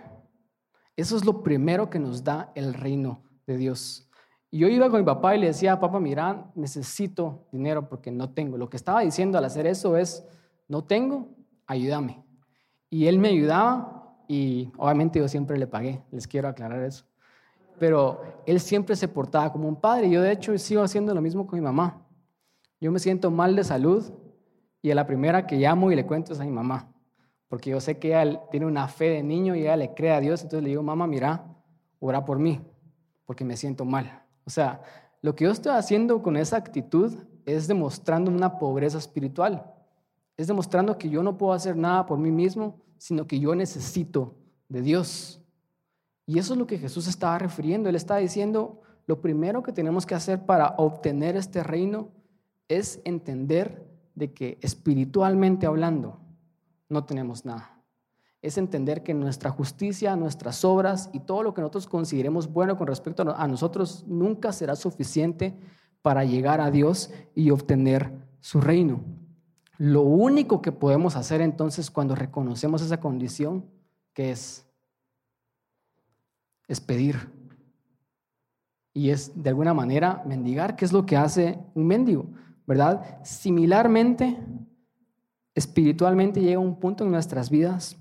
Eso 0.97 1.15
es 1.15 1.23
lo 1.23 1.43
primero 1.43 1.89
que 1.89 1.99
nos 1.99 2.23
da 2.23 2.51
el 2.55 2.73
reino 2.73 3.21
de 3.47 3.57
Dios. 3.57 4.09
Y 4.51 4.59
yo 4.59 4.67
iba 4.67 4.89
con 4.89 4.99
mi 4.99 5.05
papá 5.05 5.35
y 5.35 5.39
le 5.39 5.47
decía, 5.47 5.79
papá, 5.79 5.99
mira, 5.99 6.51
necesito 6.55 7.47
dinero 7.51 7.87
porque 7.87 8.11
no 8.11 8.33
tengo. 8.33 8.57
Lo 8.57 8.69
que 8.69 8.77
estaba 8.77 9.01
diciendo 9.01 9.37
al 9.37 9.45
hacer 9.45 9.67
eso 9.67 9.97
es, 9.97 10.25
no 10.67 10.83
tengo, 10.83 11.29
ayúdame. 11.67 12.23
Y 12.89 13.07
él 13.07 13.19
me 13.19 13.29
ayudaba 13.29 14.15
y 14.27 14.71
obviamente 14.77 15.19
yo 15.19 15.27
siempre 15.27 15.57
le 15.57 15.67
pagué, 15.67 16.03
les 16.11 16.27
quiero 16.27 16.47
aclarar 16.47 16.81
eso. 16.83 17.05
Pero 17.79 18.21
él 18.45 18.59
siempre 18.59 18.95
se 18.95 19.07
portaba 19.07 19.51
como 19.51 19.67
un 19.67 19.75
padre. 19.75 20.09
Yo 20.09 20.21
de 20.21 20.31
hecho 20.31 20.57
sigo 20.57 20.81
haciendo 20.81 21.13
lo 21.13 21.21
mismo 21.21 21.45
con 21.45 21.59
mi 21.59 21.65
mamá. 21.65 22.05
Yo 22.79 22.91
me 22.91 22.99
siento 22.99 23.31
mal 23.31 23.55
de 23.55 23.63
salud 23.63 24.03
y 24.81 24.91
a 24.91 24.95
la 24.95 25.05
primera 25.05 25.45
que 25.45 25.57
llamo 25.57 25.91
y 25.91 25.95
le 25.95 26.05
cuento 26.05 26.33
es 26.33 26.39
a 26.39 26.45
mi 26.45 26.51
mamá 26.51 26.95
porque 27.47 27.69
yo 27.69 27.79
sé 27.79 27.99
que 27.99 28.09
ella 28.09 28.41
tiene 28.49 28.65
una 28.65 28.87
fe 28.87 29.05
de 29.05 29.23
niño 29.23 29.55
y 29.55 29.61
ella 29.61 29.77
le 29.77 29.93
cree 29.93 30.11
a 30.11 30.19
Dios, 30.19 30.41
entonces 30.41 30.63
le 30.63 30.69
digo, 30.69 30.83
mamá, 30.83 31.07
mira, 31.07 31.45
ora 31.99 32.25
por 32.25 32.39
mí, 32.39 32.61
porque 33.25 33.45
me 33.45 33.55
siento 33.55 33.85
mal. 33.85 34.23
O 34.45 34.49
sea, 34.49 34.81
lo 35.21 35.35
que 35.35 35.45
yo 35.45 35.51
estoy 35.51 35.73
haciendo 35.73 36.21
con 36.21 36.37
esa 36.37 36.57
actitud 36.57 37.15
es 37.45 37.67
demostrando 37.67 38.31
una 38.31 38.57
pobreza 38.57 38.97
espiritual, 38.97 39.71
es 40.37 40.47
demostrando 40.47 40.97
que 40.97 41.09
yo 41.09 41.23
no 41.23 41.37
puedo 41.37 41.53
hacer 41.53 41.75
nada 41.75 42.05
por 42.05 42.17
mí 42.17 42.31
mismo, 42.31 42.81
sino 42.97 43.27
que 43.27 43.39
yo 43.39 43.55
necesito 43.55 44.35
de 44.69 44.81
Dios. 44.81 45.41
Y 46.25 46.39
eso 46.39 46.53
es 46.53 46.59
lo 46.59 46.67
que 46.67 46.77
Jesús 46.77 47.07
estaba 47.07 47.37
refiriendo. 47.37 47.89
Él 47.89 47.95
está 47.95 48.17
diciendo, 48.17 48.81
lo 49.05 49.21
primero 49.21 49.63
que 49.63 49.71
tenemos 49.71 50.05
que 50.05 50.15
hacer 50.15 50.45
para 50.45 50.75
obtener 50.77 51.35
este 51.35 51.63
reino 51.63 52.09
es 52.67 52.99
entender 53.05 53.85
de 54.15 54.33
que 54.33 54.57
espiritualmente 54.61 55.65
hablando, 55.65 56.19
no 56.89 57.05
tenemos 57.05 57.45
nada. 57.45 57.83
Es 58.41 58.57
entender 58.57 59.03
que 59.03 59.13
nuestra 59.13 59.49
justicia, 59.49 60.15
nuestras 60.15 60.63
obras 60.63 61.09
y 61.13 61.19
todo 61.19 61.43
lo 61.43 61.53
que 61.53 61.61
nosotros 61.61 61.87
consideremos 61.87 62.51
bueno 62.51 62.77
con 62.77 62.87
respecto 62.87 63.23
a 63.35 63.47
nosotros 63.47 64.05
nunca 64.07 64.51
será 64.51 64.75
suficiente 64.75 65.55
para 66.01 66.23
llegar 66.23 66.61
a 66.61 66.71
Dios 66.71 67.11
y 67.33 67.49
obtener 67.49 68.11
su 68.39 68.61
reino. 68.61 69.03
Lo 69.77 70.01
único 70.01 70.61
que 70.61 70.71
podemos 70.71 71.15
hacer 71.15 71.41
entonces 71.41 71.91
cuando 71.91 72.15
reconocemos 72.15 72.81
esa 72.81 72.99
condición, 72.99 73.65
que 74.13 74.31
es? 74.31 74.65
Es 76.67 76.79
pedir. 76.81 77.33
y 78.93 79.09
es 79.09 79.43
de 79.43 79.49
alguna 79.49 79.73
manera 79.73 80.23
mendigar, 80.25 80.77
que 80.77 80.85
es 80.85 80.93
lo 80.93 81.05
que 81.05 81.17
hace 81.17 81.59
un 81.73 81.85
mendigo, 81.85 82.27
¿verdad? 82.65 83.19
Similarmente, 83.25 84.37
espiritualmente 85.53 86.41
llega 86.41 86.59
un 86.59 86.79
punto 86.79 87.03
en 87.03 87.11
nuestras 87.11 87.49
vidas 87.49 87.97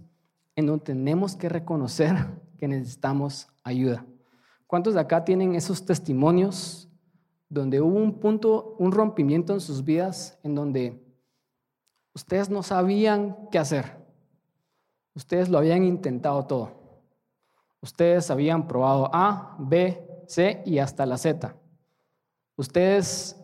en 0.54 0.66
donde 0.66 0.84
tenemos 0.84 1.34
que 1.34 1.48
reconocer 1.48 2.14
que 2.58 2.68
necesitamos 2.68 3.48
ayuda. 3.64 4.06
¿Cuántos 4.68 4.94
de 4.94 5.00
acá 5.00 5.24
tienen 5.24 5.56
esos 5.56 5.84
testimonios 5.84 6.88
donde 7.48 7.80
hubo 7.80 7.98
un 7.98 8.20
punto, 8.20 8.76
un 8.78 8.92
rompimiento 8.92 9.52
en 9.52 9.60
sus 9.60 9.84
vidas 9.84 10.38
en 10.42 10.54
donde 10.54 11.03
ustedes 12.14 12.48
no 12.48 12.62
sabían 12.62 13.36
qué 13.50 13.58
hacer? 13.58 13.96
Ustedes 15.14 15.48
lo 15.48 15.58
habían 15.58 15.84
intentado 15.84 16.44
todo. 16.46 16.70
Ustedes 17.80 18.30
habían 18.30 18.66
probado 18.66 19.10
A, 19.12 19.56
B, 19.58 20.04
C 20.26 20.62
y 20.64 20.78
hasta 20.78 21.04
la 21.06 21.18
Z. 21.18 21.54
Ustedes 22.56 23.36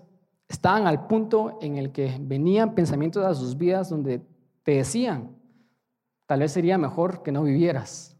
estaban 0.49 0.87
al 0.87 1.07
punto 1.07 1.59
en 1.61 1.77
el 1.77 1.93
que 1.93 2.17
venían 2.21 2.75
pensamientos 2.75 3.25
a 3.25 3.35
sus 3.35 3.57
vidas 3.57 3.91
donde 3.91 4.21
te 4.62 4.73
decían, 4.73 5.37
tal 6.27 6.41
vez 6.41 6.53
sería 6.53 6.79
mejor 6.79 7.23
que 7.23 7.33
no 7.33 7.43
vivieras. 7.43 8.17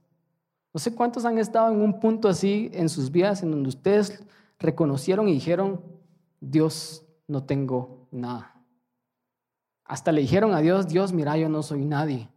No 0.73 0.79
sé 0.79 0.95
cuántos 0.95 1.25
han 1.25 1.39
estado 1.39 1.73
en 1.73 1.81
un 1.81 1.99
punto 1.99 2.29
así 2.29 2.71
en 2.73 2.89
sus 2.89 3.11
vidas 3.11 3.43
en 3.43 3.51
donde 3.51 3.69
ustedes 3.69 4.23
reconocieron 4.59 5.29
y 5.29 5.33
dijeron, 5.33 5.81
Dios, 6.41 7.05
no 7.27 7.45
tengo 7.45 8.07
nada. 8.11 8.60
Hasta 9.91 10.13
le 10.13 10.21
dijeron 10.21 10.55
a 10.55 10.61
Dios, 10.61 10.87
Dios, 10.87 11.13
mira, 11.13 11.37
yo 11.37 11.49
no 11.49 11.65
soy 11.65 11.85
nadie. 11.85 12.29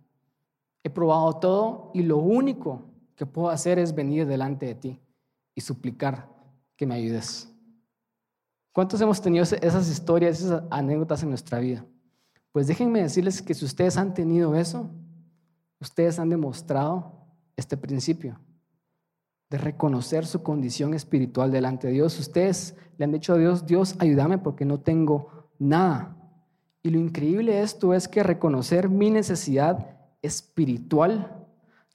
He 0.81 0.89
probado 0.89 1.36
todo 1.36 1.91
y 1.93 2.01
lo 2.01 2.17
único 2.17 2.81
que 3.15 3.27
puedo 3.27 3.50
hacer 3.50 3.77
es 3.77 3.93
venir 3.93 4.25
delante 4.25 4.65
de 4.65 4.74
ti 4.74 5.00
y 5.53 5.62
suplicar 5.62 6.27
que 6.75 6.88
me 6.88 6.95
ayudes. 6.95 7.53
¿Cuántos 8.72 9.00
hemos 9.01 9.22
tenido 9.22 9.43
esas 9.43 9.88
historias, 9.88 10.41
esas 10.41 10.63
anécdotas 10.72 11.22
en 11.22 11.29
nuestra 11.29 11.60
vida? 11.60 11.86
Pues 12.51 12.65
déjenme 12.65 13.03
decirles 13.03 13.39
que 13.39 13.53
si 13.53 13.65
ustedes 13.65 13.98
han 13.98 14.15
tenido 14.15 14.55
eso, 14.55 14.89
ustedes 15.79 16.17
han 16.17 16.29
demostrado 16.29 17.27
este 17.55 17.77
principio 17.77 18.39
de 19.51 19.60
reconocer 19.60 20.25
su 20.25 20.41
condición 20.41 20.95
espiritual 20.95 21.51
delante 21.51 21.86
de 21.86 21.93
Dios. 21.93 22.19
Ustedes 22.19 22.75
le 22.98 23.05
han 23.05 23.12
dicho 23.12 23.33
a 23.33 23.38
Dios, 23.38 23.67
Dios, 23.67 23.95
ayúdame 24.00 24.39
porque 24.39 24.65
no 24.65 24.79
tengo 24.79 25.51
nada. 25.60 26.17
Y 26.84 26.90
lo 26.90 27.00
increíble 27.00 27.54
de 27.54 27.62
esto 27.62 27.94
es 27.94 28.10
que 28.10 28.22
reconocer 28.24 28.90
mi 28.90 29.10
necesidad 29.10 29.98
espiritual, 30.22 31.48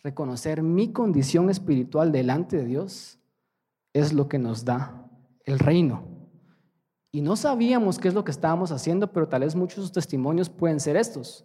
reconocer 0.03 0.62
mi 0.62 0.92
condición 0.92 1.51
espiritual 1.51 2.11
delante 2.11 2.57
de 2.57 2.64
Dios, 2.64 3.18
es 3.92 4.14
lo 4.14 4.29
que 4.29 4.38
nos 4.38 4.64
da 4.64 5.07
el 5.44 5.59
reino. 5.59 6.05
Y 7.12 7.20
no 7.20 7.37
sabíamos 7.37 7.98
qué 7.98 8.09
es 8.09 8.14
lo 8.14 8.24
que 8.24 8.31
estábamos 8.31 8.72
haciendo, 8.72 9.12
pero 9.12 9.29
tal 9.29 9.42
vez 9.42 9.55
muchos 9.55 9.92
testimonios 9.92 10.48
pueden 10.48 10.81
ser 10.81 10.96
estos. 10.96 11.44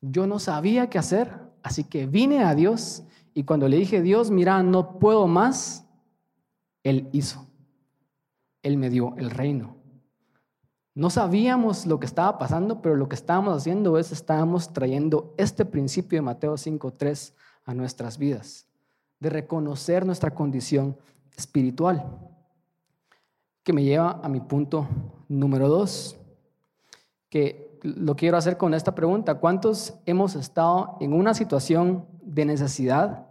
Yo 0.00 0.28
no 0.28 0.38
sabía 0.38 0.88
qué 0.88 0.98
hacer, 0.98 1.36
así 1.62 1.82
que 1.82 2.06
vine 2.06 2.44
a 2.44 2.54
Dios 2.54 3.02
y 3.34 3.44
cuando 3.44 3.68
le 3.68 3.76
dije, 3.76 4.02
Dios, 4.02 4.30
mira, 4.30 4.62
no 4.62 4.98
puedo 4.98 5.26
más, 5.26 5.84
Él 6.84 7.08
hizo. 7.12 7.48
Él 8.62 8.76
me 8.76 8.90
dio 8.90 9.14
el 9.16 9.30
reino. 9.30 9.77
No 10.98 11.10
sabíamos 11.10 11.86
lo 11.86 12.00
que 12.00 12.06
estaba 12.06 12.38
pasando, 12.38 12.82
pero 12.82 12.96
lo 12.96 13.08
que 13.08 13.14
estábamos 13.14 13.56
haciendo 13.56 13.98
es, 13.98 14.10
estábamos 14.10 14.72
trayendo 14.72 15.32
este 15.36 15.64
principio 15.64 16.16
de 16.16 16.22
Mateo 16.22 16.54
5.3 16.54 17.34
a 17.66 17.72
nuestras 17.72 18.18
vidas, 18.18 18.66
de 19.20 19.30
reconocer 19.30 20.04
nuestra 20.04 20.34
condición 20.34 20.96
espiritual, 21.36 22.04
que 23.62 23.72
me 23.72 23.84
lleva 23.84 24.18
a 24.24 24.28
mi 24.28 24.40
punto 24.40 24.88
número 25.28 25.68
dos, 25.68 26.16
que 27.30 27.78
lo 27.84 28.16
quiero 28.16 28.36
hacer 28.36 28.56
con 28.56 28.74
esta 28.74 28.96
pregunta. 28.96 29.36
¿Cuántos 29.36 30.00
hemos 30.04 30.34
estado 30.34 30.96
en 30.98 31.12
una 31.12 31.32
situación 31.32 32.06
de 32.22 32.44
necesidad, 32.44 33.24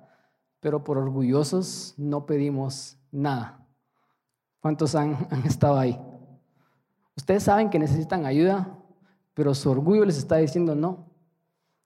pero 0.61 0.85
por 0.85 0.97
orgullosos 0.97 1.95
no 1.97 2.25
pedimos 2.25 2.97
nada? 3.11 3.67
¿Cuántos 4.61 4.95
han, 4.95 5.27
han 5.31 5.45
estado 5.45 5.77
ahí? 5.77 5.99
Ustedes 7.17 7.43
saben 7.43 7.69
que 7.69 7.79
necesitan 7.79 8.25
ayuda, 8.25 8.77
pero 9.33 9.53
su 9.53 9.69
orgullo 9.69 10.05
les 10.05 10.17
está 10.17 10.37
diciendo 10.37 10.75
no. 10.75 11.07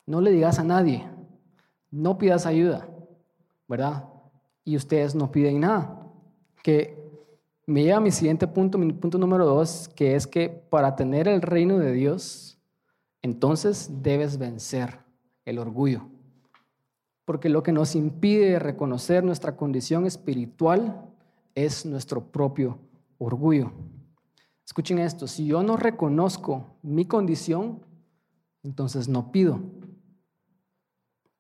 No 0.06 0.20
le 0.20 0.32
digas 0.32 0.60
a 0.60 0.64
nadie, 0.64 1.08
no 1.90 2.18
pidas 2.18 2.46
ayuda, 2.46 2.88
¿verdad? 3.68 4.10
Y 4.66 4.76
ustedes 4.76 5.16
no 5.16 5.32
piden 5.32 5.62
nada. 5.62 6.06
Que 6.62 7.02
me 7.66 7.84
lleva 7.84 7.98
a 7.98 8.02
mi 8.02 8.12
siguiente 8.12 8.46
punto, 8.46 8.78
mi 8.78 8.92
punto 8.92 9.18
número 9.18 9.46
dos, 9.46 9.90
que 9.96 10.16
es 10.16 10.28
que 10.28 10.50
para 10.50 10.96
tener 10.96 11.28
el 11.28 11.42
reino 11.42 11.80
de 11.80 11.94
Dios, 11.94 12.60
entonces 13.22 13.90
debes 14.02 14.38
vencer 14.38 15.00
el 15.46 15.60
orgullo. 15.60 16.08
Porque 17.24 17.48
lo 17.48 17.64
que 17.64 17.72
nos 17.72 17.96
impide 17.96 18.60
reconocer 18.60 19.24
nuestra 19.24 19.56
condición 19.56 20.06
espiritual 20.06 21.06
es 21.56 21.86
nuestro 21.86 22.26
propio 22.26 22.80
orgullo. 23.18 23.72
Escuchen 24.72 25.00
esto, 25.00 25.28
si 25.28 25.46
yo 25.46 25.64
no 25.64 25.76
reconozco 25.76 26.78
mi 26.82 27.04
condición, 27.04 27.86
entonces 28.64 29.10
no 29.10 29.30
pido. 29.30 29.60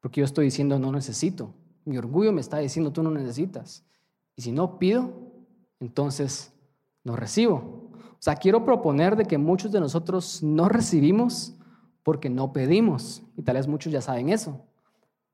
Porque 0.02 0.20
yo 0.20 0.26
estoy 0.26 0.44
diciendo 0.44 0.78
no 0.78 0.92
necesito. 0.92 1.54
Mi 1.86 1.98
orgullo 1.98 2.34
me 2.34 2.42
está 2.42 2.58
diciendo 2.58 2.92
tú 2.92 3.02
no 3.04 3.10
necesitas. 3.10 3.86
Y 4.36 4.42
si 4.42 4.52
no 4.52 4.78
pido, 4.80 5.14
entonces 5.80 6.52
no 7.06 7.16
recibo. 7.16 7.90
O 7.94 8.20
sea, 8.20 8.36
quiero 8.36 8.66
proponer 8.66 9.16
de 9.16 9.24
que 9.24 9.38
muchos 9.38 9.72
de 9.72 9.80
nosotros 9.80 10.44
no 10.44 10.68
recibimos 10.68 11.56
porque 12.04 12.30
no 12.30 12.52
pedimos. 12.52 13.24
Y 13.38 13.44
tal 13.44 13.56
vez 13.56 13.66
muchos 13.66 13.94
ya 13.94 14.02
saben 14.02 14.28
eso. 14.28 14.66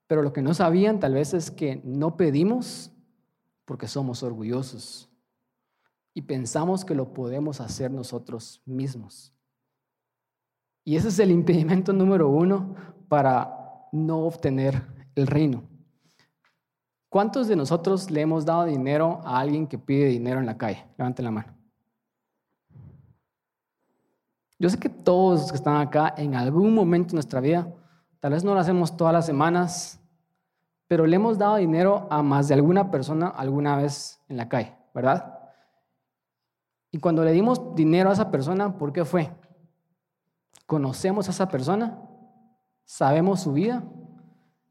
Pero 0.06 0.22
lo 0.22 0.34
que 0.34 0.44
no 0.44 0.54
sabían 0.54 1.00
tal 1.00 1.16
vez 1.16 1.34
es 1.34 1.50
que 1.50 1.82
no 1.84 2.16
pedimos 2.16 2.92
porque 3.66 3.88
somos 3.88 4.22
orgullosos 4.22 5.10
y 6.18 6.24
pensamos 6.24 6.84
que 6.84 6.96
lo 6.96 7.14
podemos 7.14 7.62
hacer 7.62 7.92
nosotros 7.92 8.64
mismos. 8.66 9.32
Y 10.84 10.96
ese 10.96 11.10
es 11.10 11.20
el 11.20 11.30
impedimento 11.30 11.94
número 11.94 12.28
uno 12.28 12.74
para 13.08 13.88
no 13.92 14.22
obtener 14.22 14.82
el 15.14 15.28
reino. 15.28 15.62
¿Cuántos 17.08 17.48
de 17.48 17.56
nosotros 17.56 18.10
le 18.10 18.22
hemos 18.22 18.46
dado 18.46 18.66
dinero 18.66 19.22
a 19.26 19.40
alguien 19.40 19.68
que 19.68 19.78
pide 19.78 20.08
dinero 20.08 20.40
en 20.40 20.48
la 20.48 20.58
calle? 20.58 20.88
Levanten 20.98 21.24
la 21.24 21.30
mano. 21.30 21.56
Yo 24.58 24.72
sé 24.72 24.80
que 24.80 24.90
todos 24.90 25.42
los 25.42 25.52
que 25.52 25.58
están 25.58 25.78
acá 25.78 26.16
en 26.18 26.34
algún 26.34 26.74
momento 26.74 27.10
de 27.10 27.18
nuestra 27.18 27.42
vida, 27.42 27.72
tal 28.20 28.32
vez 28.32 28.44
no 28.44 28.56
lo 28.56 28.60
hacemos 28.60 28.98
todas 28.98 29.14
las 29.14 29.28
semanas, 29.28 30.02
pero 30.88 31.06
le 31.06 31.16
hemos 31.16 31.38
dado 31.38 31.58
dinero 31.58 32.08
a 32.10 32.24
más 32.24 32.48
de 32.48 32.56
alguna 32.56 32.90
persona 32.90 33.28
alguna 33.28 33.78
vez 33.78 34.20
en 34.30 34.38
la 34.38 34.50
calle, 34.50 34.76
¿verdad? 34.96 35.38
Y 36.92 37.00
cuando 37.00 37.24
le 37.24 37.32
dimos 37.32 37.76
dinero 37.76 38.10
a 38.10 38.14
esa 38.14 38.32
persona, 38.32 38.78
¿por 38.78 38.94
qué 38.94 39.04
fue? 39.06 39.30
¿Conocemos 40.66 41.28
a 41.28 41.32
esa 41.32 41.48
persona? 41.48 42.00
¿Sabemos 42.86 43.42
su 43.42 43.54
vida? 43.54 43.84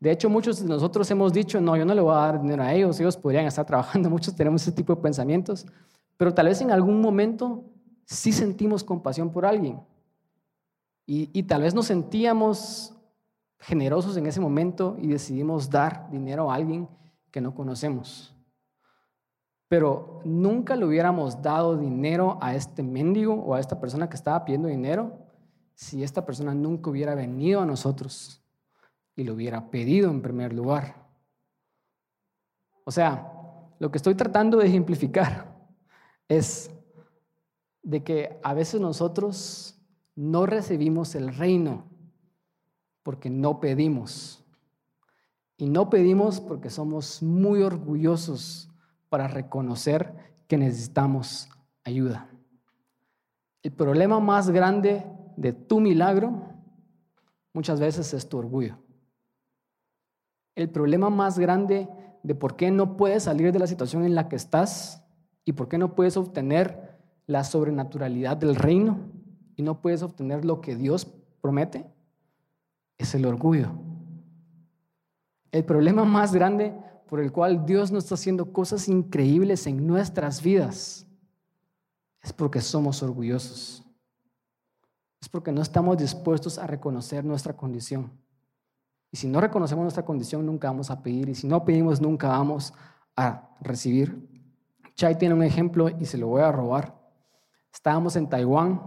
De 0.01 0.11
hecho, 0.11 0.29
muchos 0.29 0.61
de 0.61 0.69
nosotros 0.69 1.11
hemos 1.11 1.33
dicho, 1.33 1.61
no, 1.61 1.77
yo 1.77 1.85
no 1.85 1.95
le 1.95 2.01
voy 2.01 2.15
a 2.15 2.19
dar 2.19 2.41
dinero 2.41 2.63
a 2.63 2.73
ellos, 2.73 3.01
ellos 3.01 3.17
podrían 3.17 3.47
estar 3.47 3.65
trabajando, 3.65 4.11
muchos 4.11 4.35
tenemos 4.35 4.63
ese 4.63 4.73
tipo 4.73 4.95
de 4.95 5.01
pensamientos, 5.01 5.67
pero 6.17 6.33
tal 6.33 6.47
vez 6.47 6.61
en 6.61 6.71
algún 6.71 7.01
momento 7.01 7.65
sí 8.05 8.33
sentimos 8.33 8.85
compasión 8.85 9.31
por 9.31 9.45
alguien. 9.45 9.81
Y, 11.09 11.45
tal 11.45 11.63
vez 11.63 11.73
nos 11.73 11.87
sentíamos 11.87 12.93
generosos 13.61 14.17
en 14.17 14.27
ese 14.27 14.41
momento 14.41 14.97
y 15.01 15.07
decidimos 15.07 15.71
dar 15.71 16.11
dinero 16.11 16.51
a 16.51 16.57
alguien 16.57 16.89
que 17.31 17.41
no 17.41 17.55
conocemos. 17.55 18.35
Pero 19.69 20.21
nunca 20.25 20.77
le 20.77 20.85
hubiéramos 20.85 21.43
dado 21.43 21.77
dinero 21.77 22.39
a 22.41 22.55
este 22.55 22.83
mendigo 22.83 23.35
o 23.35 23.55
a 23.55 23.61
esta 23.61 23.81
persona 23.81 24.09
que 24.09 24.17
estaba 24.17 24.45
pidiendo 24.45 24.69
dinero 24.69 25.19
si 25.75 26.03
esta 26.03 26.25
persona 26.25 26.55
nunca 26.55 26.91
hubiera 26.91 27.15
venido 27.15 27.61
a 27.61 27.67
nosotros 27.67 28.43
y 29.15 29.25
lo 29.25 29.35
hubiera 29.35 29.71
pedido 29.71 30.11
en 30.11 30.23
primer 30.23 30.53
lugar. 30.53 31.07
O 32.85 32.91
sea, 32.91 33.33
lo 33.79 33.91
que 33.91 33.99
estoy 33.99 34.15
tratando 34.15 34.59
de 34.59 34.69
ejemplificar 34.69 35.55
es 36.29 36.71
de 37.83 38.03
que 38.03 38.39
a 38.43 38.55
veces 38.55 38.81
nosotros 38.81 39.79
no 40.15 40.47
recibimos 40.47 41.15
el 41.15 41.35
reino 41.35 41.85
porque 43.03 43.31
no 43.31 43.61
pedimos. 43.61 44.43
Y 45.59 45.67
no 45.67 45.89
pedimos 45.89 46.41
porque 46.41 46.71
somos 46.71 47.23
muy 47.23 47.63
orgullosos 47.63 48.66
para 49.09 49.29
reconocer 49.29 50.15
que 50.49 50.59
necesitamos 50.59 51.49
ayuda. 51.85 52.29
El 53.63 53.73
problema 53.73 54.21
más 54.21 54.51
grande 54.51 55.07
de 55.37 55.53
tu 55.53 55.81
milagro 55.81 56.43
muchas 57.53 57.81
veces 57.81 58.15
es 58.15 58.29
tu 58.29 58.39
orgullo. 58.39 58.79
El 60.55 60.71
problema 60.71 61.11
más 61.11 61.39
grande 61.39 61.89
de 62.23 62.35
por 62.35 62.57
qué 62.57 62.71
no 62.71 62.97
puedes 62.97 63.25
salir 63.25 63.53
de 63.53 63.59
la 63.59 63.67
situación 63.67 64.05
en 64.05 64.15
la 64.15 64.29
que 64.29 64.37
estás 64.37 65.07
¿Y 65.47 65.53
por 65.53 65.69
qué 65.69 65.79
no 65.79 65.95
puedes 65.95 66.17
obtener 66.17 66.99
la 67.27 67.45
sobrenaturalidad 67.45 68.37
del 68.37 68.57
reino 68.57 68.99
y 69.55 69.63
no 69.63 69.81
puedes 69.81 70.03
obtener 70.03 70.45
lo 70.45 70.61
que 70.61 70.75
Dios 70.75 71.07
promete? 71.41 71.87
Es 72.99 73.15
el 73.15 73.25
orgullo. 73.25 73.71
El 75.57 75.65
problema 75.65 76.05
más 76.05 76.35
grande 76.35 76.75
por 77.09 77.19
el 77.19 77.33
cual 77.33 77.65
Dios 77.65 77.91
no 77.91 77.97
está 77.97 78.15
haciendo 78.15 78.53
cosas 78.53 78.89
increíbles 78.89 79.67
en 79.67 79.87
nuestras 79.87 80.43
vidas 80.43 81.07
es 82.21 82.31
porque 82.35 82.61
somos 82.61 83.03
orgullosos. 83.03 83.83
Es 85.19 85.31
porque 85.31 85.53
no 85.53 85.63
estamos 85.63 85.97
dispuestos 85.97 86.59
a 86.59 86.67
reconocer 86.67 87.25
nuestra 87.25 87.57
condición. 87.57 88.13
Y 89.11 89.17
si 89.17 89.29
no 89.29 89.41
reconocemos 89.41 89.83
nuestra 89.83 90.05
condición, 90.05 90.45
nunca 90.45 90.69
vamos 90.69 90.91
a 90.91 91.03
pedir. 91.03 91.31
Y 91.31 91.35
si 91.35 91.47
no 91.47 91.65
pedimos, 91.65 92.03
nunca 92.03 92.29
vamos 92.29 92.75
a 93.17 93.49
recibir. 93.63 94.29
Chai 94.95 95.17
tiene 95.17 95.35
un 95.35 95.43
ejemplo 95.43 95.89
y 95.89 96.05
se 96.05 96.19
lo 96.19 96.27
voy 96.27 96.43
a 96.43 96.53
robar. 96.53 96.95
Estábamos 97.73 98.15
en 98.17 98.29
Taiwán 98.29 98.83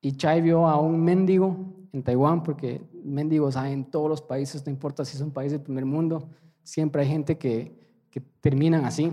y 0.00 0.12
Chai 0.12 0.40
vio 0.40 0.66
a 0.66 0.80
un 0.80 1.04
mendigo 1.04 1.79
en 1.92 2.02
Taiwán, 2.02 2.42
porque 2.42 2.82
mendigos 3.04 3.56
hay 3.56 3.72
en 3.72 3.84
todos 3.84 4.08
los 4.08 4.22
países, 4.22 4.64
no 4.64 4.72
importa 4.72 5.04
si 5.04 5.16
es 5.16 5.22
un 5.22 5.32
país 5.32 5.52
del 5.52 5.60
primer 5.60 5.84
mundo, 5.84 6.28
siempre 6.62 7.02
hay 7.02 7.08
gente 7.08 7.38
que, 7.38 7.74
que 8.10 8.20
terminan 8.40 8.84
así. 8.84 9.12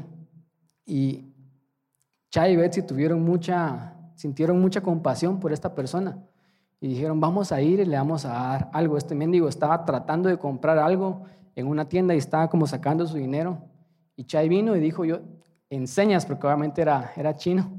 Y 0.86 1.34
Chai 2.30 2.54
y 2.54 2.56
Betsy 2.56 2.82
tuvieron 2.82 3.24
mucha, 3.24 3.96
sintieron 4.16 4.60
mucha 4.60 4.82
compasión 4.82 5.40
por 5.40 5.52
esta 5.52 5.74
persona 5.74 6.18
y 6.80 6.90
dijeron, 6.90 7.20
vamos 7.20 7.52
a 7.52 7.62
ir 7.62 7.80
y 7.80 7.86
le 7.86 7.98
vamos 7.98 8.26
a 8.26 8.30
dar 8.30 8.70
algo. 8.74 8.98
Este 8.98 9.16
mendigo 9.16 9.50
estaba 9.50 9.84
tratando 9.86 10.30
de 10.30 10.38
comprar 10.38 10.78
algo 10.78 11.24
en 11.56 11.68
una 11.68 11.90
tienda 11.90 12.14
y 12.14 12.20
estaba 12.20 12.50
como 12.50 12.68
sacando 12.68 13.06
su 13.08 13.18
dinero. 13.18 13.58
Y 14.16 14.26
Chai 14.26 14.48
vino 14.48 14.76
y 14.76 14.80
dijo, 14.80 15.04
yo, 15.04 15.20
enseñas, 15.70 16.26
porque 16.26 16.46
obviamente 16.46 16.82
era, 16.82 17.12
era 17.16 17.36
chino, 17.36 17.70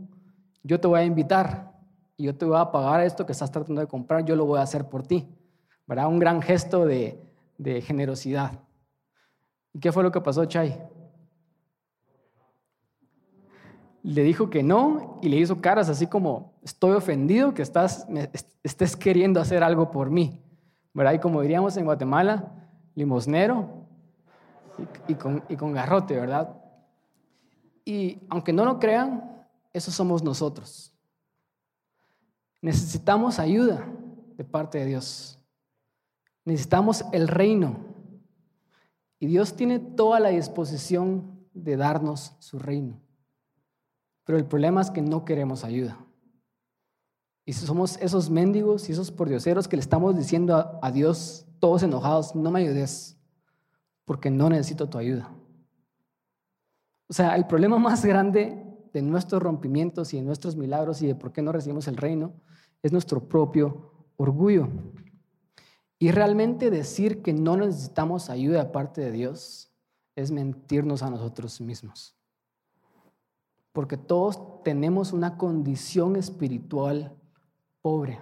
yo 0.63 0.81
te 0.81 0.89
voy 0.89 1.01
a 1.01 1.05
invitar 1.05 1.68
y 2.19 2.25
yo 2.25 2.37
te 2.37 2.45
voy 2.45 2.59
a 2.59 2.73
pagar 2.73 3.01
esto 3.03 3.25
que 3.25 3.31
estás 3.31 3.51
tratando 3.53 3.81
de 3.81 3.87
comprar, 3.87 4.25
yo 4.25 4.35
lo 4.35 4.45
voy 4.45 4.59
a 4.59 4.63
hacer 4.63 4.89
por 4.89 5.07
ti. 5.07 5.29
¿Verdad? 5.87 6.09
Un 6.09 6.19
gran 6.19 6.43
gesto 6.43 6.85
de, 6.85 7.25
generosidad. 7.83 8.59
¿Y 9.73 9.79
qué 9.79 9.93
fue 9.93 10.03
lo 10.03 10.11
que 10.11 10.21
pasó, 10.21 10.45
Chai? 10.45 10.83
Le 14.03 14.23
dijo 14.23 14.51
que 14.51 14.65
no 14.65 15.21
y 15.23 15.29
le 15.29 15.37
hizo 15.37 15.61
caras 15.61 15.89
así 15.89 16.09
como, 16.09 16.55
estoy 16.63 16.93
ofendido 16.93 17.55
que 17.55 17.63
estás, 17.63 18.07
estés 18.65 18.97
queriendo 18.97 19.41
hacer 19.41 19.63
algo 19.63 19.93
por 19.93 20.11
mí. 20.11 20.43
¿Verdad? 20.93 21.13
Y 21.13 21.19
como 21.21 21.41
diríamos 21.41 21.77
en 21.77 21.85
Guatemala, 21.85 22.53
limosnero 22.97 23.87
y, 25.07 25.15
con, 25.15 25.45
y 25.49 25.55
con 25.55 25.73
garrote, 25.73 26.19
¿verdad? 26.19 26.57
Y 27.85 28.27
aunque 28.29 28.53
no 28.53 28.65
lo 28.65 28.81
crean, 28.81 29.47
eso 29.73 29.93
somos 29.93 30.25
nosotros. 30.25 30.98
Necesitamos 32.61 33.39
ayuda 33.39 33.89
de 34.37 34.45
parte 34.45 34.79
de 34.79 34.87
Dios. 34.87 35.39
Necesitamos 36.45 37.05
el 37.13 37.29
reino. 37.29 37.77
Y 39.21 39.27
Dios 39.27 39.55
tiene 39.55 39.79
toda 39.79 40.21
la 40.21 40.31
disposición 40.31 41.47
de 41.53 41.77
darnos 41.77 42.35
su 42.39 42.59
reino. 42.59 43.01
Pero 44.25 44.39
el 44.39 44.45
problema 44.45 44.81
es 44.81 44.91
que 44.91 45.03
no 45.03 45.25
queremos 45.25 45.65
ayuda. 45.65 45.99
Y 47.45 47.53
somos 47.55 47.97
esos 47.97 48.29
mendigos 48.29 48.89
y 48.89 48.93
esos 48.93 49.11
pordioseros 49.11 49.67
que 49.67 49.77
le 49.77 49.81
estamos 49.81 50.17
diciendo 50.17 50.55
a, 50.55 50.79
a 50.83 50.93
Dios, 50.93 51.47
todos 51.59 51.83
enojados, 51.83 52.35
no 52.35 52.51
me 52.51 52.61
ayudes, 52.61 53.17
porque 54.05 54.31
no 54.31 54.51
necesito 54.51 54.89
tu 54.89 54.99
ayuda. 54.99 55.33
O 57.09 57.15
sea, 57.15 57.37
el 57.37 57.47
problema 57.47 57.79
más 57.79 58.05
grande 58.05 58.65
de 58.93 59.03
nuestros 59.03 59.43
rompimientos 59.43 60.13
y 60.13 60.19
de 60.19 60.23
nuestros 60.23 60.57
milagros 60.57 61.03
y 61.03 61.07
de 61.07 61.15
por 61.15 61.33
qué 61.33 61.43
no 61.43 61.53
recibimos 61.53 61.89
el 61.89 61.97
reino 61.97 62.35
es 62.83 62.93
nuestro 62.93 63.29
propio 63.29 63.93
orgullo. 64.17 64.69
Y 65.99 66.11
realmente 66.13 66.71
decir 66.71 67.23
que 67.23 67.33
no 67.33 67.57
necesitamos 67.57 68.31
ayuda 68.31 68.65
de 68.65 68.71
parte 68.71 69.01
de 69.01 69.11
Dios 69.11 69.73
es 70.15 70.31
mentirnos 70.31 71.03
a 71.03 71.11
nosotros 71.11 71.61
mismos. 71.61 72.17
Porque 73.73 73.97
todos 73.97 74.63
tenemos 74.63 75.13
una 75.13 75.37
condición 75.37 76.17
espiritual 76.17 77.17
pobre. 77.81 78.21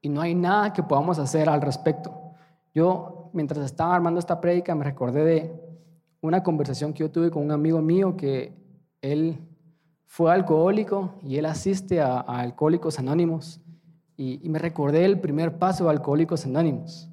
Y 0.00 0.08
no 0.08 0.20
hay 0.20 0.34
nada 0.34 0.72
que 0.72 0.82
podamos 0.82 1.18
hacer 1.18 1.48
al 1.48 1.60
respecto. 1.60 2.32
Yo, 2.74 3.30
mientras 3.32 3.64
estaba 3.64 3.94
armando 3.94 4.20
esta 4.20 4.40
prédica, 4.40 4.74
me 4.74 4.84
recordé 4.84 5.24
de 5.24 5.66
una 6.20 6.42
conversación 6.42 6.92
que 6.92 7.00
yo 7.00 7.10
tuve 7.10 7.30
con 7.30 7.42
un 7.42 7.50
amigo 7.50 7.80
mío 7.80 8.16
que 8.16 8.54
él 9.00 9.38
fue 10.06 10.32
alcohólico 10.32 11.14
y 11.22 11.36
él 11.36 11.46
asiste 11.46 12.00
a, 12.00 12.20
Alcohólicos 12.20 12.98
Anónimos. 12.98 13.60
Y, 14.16 14.48
me 14.48 14.58
recordé 14.58 15.04
el 15.04 15.20
primer 15.20 15.58
paso 15.58 15.84
de 15.84 15.90
Alcohólicos 15.90 16.46
Anónimos. 16.46 17.10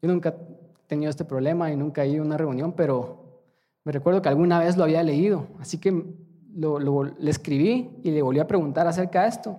Yo 0.00 0.08
nunca 0.08 0.28
he 0.28 0.86
tenido 0.86 1.10
este 1.10 1.24
problema 1.24 1.72
y 1.72 1.76
nunca 1.76 2.04
he 2.04 2.08
ido 2.08 2.22
a 2.22 2.26
una 2.26 2.36
reunión, 2.36 2.72
pero 2.72 3.42
me 3.84 3.92
recuerdo 3.92 4.22
que 4.22 4.28
alguna 4.28 4.60
vez 4.60 4.76
lo 4.76 4.84
había 4.84 5.02
leído. 5.02 5.48
Así 5.58 5.78
que 5.78 5.90
le 5.90 7.30
escribí 7.30 7.90
y 8.04 8.10
le 8.12 8.22
volví 8.22 8.38
a 8.38 8.46
preguntar 8.46 8.86
acerca 8.86 9.22
de 9.22 9.28
esto. 9.28 9.58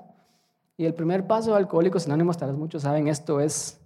Y 0.78 0.86
el 0.86 0.94
primer 0.94 1.28
paso 1.28 1.52
de 1.52 1.58
Alcohólicos 1.58 2.06
Anónimos, 2.06 2.38
tal 2.38 2.52
vez 2.52 2.58
muchos 2.58 2.84
saben 2.84 3.08
esto, 3.08 3.42
es 3.42 3.82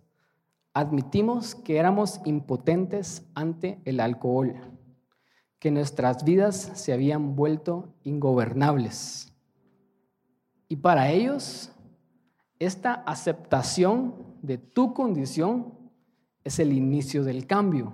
admitimos 0.74 1.56
que 1.56 1.78
éramos 1.78 2.22
impotentes 2.26 3.26
ante 3.34 3.82
el 3.86 4.00
alcohol 4.00 4.56
que 5.62 5.70
nuestras 5.70 6.26
vidas 6.26 6.72
se 6.74 6.92
habían 6.92 7.36
vuelto 7.36 7.94
ingobernables. 8.04 9.32
Y 10.68 10.78
para 10.78 11.12
ellos, 11.12 11.72
esta 12.58 12.94
aceptación 12.94 14.16
de 14.42 14.58
tu 14.58 14.96
condición 14.96 15.72
es 16.44 16.58
el 16.58 16.74
inicio 16.74 17.24
del 17.24 17.46
cambio. 17.46 17.94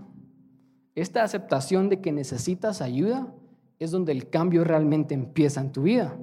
Esta 0.95 1.23
aceptación 1.23 1.89
de 1.89 1.99
que 1.99 2.13
necesitas 2.13 2.81
ayuda 2.81 3.33
es 3.79 3.91
donde 3.91 4.13
el 4.13 4.29
cambio 4.29 4.63
realmente 4.63 5.13
empieza 5.13 5.59
en 5.59 5.73
tu 5.73 5.81
vida. 5.81 6.17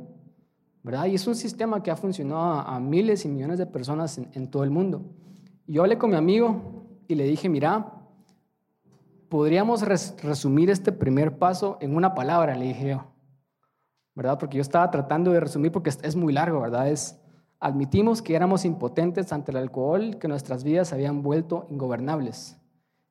¿verdad? 0.82 1.04
Y 1.04 1.14
es 1.14 1.26
un 1.26 1.34
sistema 1.34 1.82
que 1.82 1.90
ha 1.90 1.96
funcionado 1.96 2.42
a, 2.42 2.80
miles 2.80 3.26
y 3.26 3.28
millones 3.28 3.58
de 3.58 3.66
personas 3.66 4.16
en, 4.16 4.30
en 4.32 4.48
todo 4.48 4.64
el 4.64 4.70
mundo. 4.70 5.02
Yo 5.66 5.82
hablé 5.82 5.98
con 5.98 6.08
mi 6.08 6.16
amigo 6.16 6.86
y 7.06 7.16
le 7.16 7.24
dije, 7.24 7.50
mira, 7.50 8.03
podríamos 9.34 9.82
resumir 9.82 10.70
este 10.70 10.92
primer 10.92 11.38
paso 11.38 11.76
en 11.80 11.96
una 11.96 12.14
palabra, 12.14 12.54
le 12.54 12.66
dije 12.66 12.90
yo, 12.90 13.04
¿verdad? 14.14 14.38
Porque 14.38 14.58
yo 14.58 14.62
estaba 14.62 14.88
tratando 14.92 15.32
de 15.32 15.40
resumir 15.40 15.72
porque 15.72 15.90
es 15.90 16.14
muy 16.14 16.32
largo, 16.32 16.60
¿verdad? 16.60 16.88
Es, 16.88 17.20
admitimos 17.58 18.22
que 18.22 18.36
éramos 18.36 18.64
impotentes 18.64 19.32
ante 19.32 19.50
el 19.50 19.56
alcohol, 19.56 20.18
que 20.20 20.28
nuestras 20.28 20.62
vidas 20.62 20.92
habían 20.92 21.24
vuelto 21.24 21.66
ingobernables. 21.68 22.56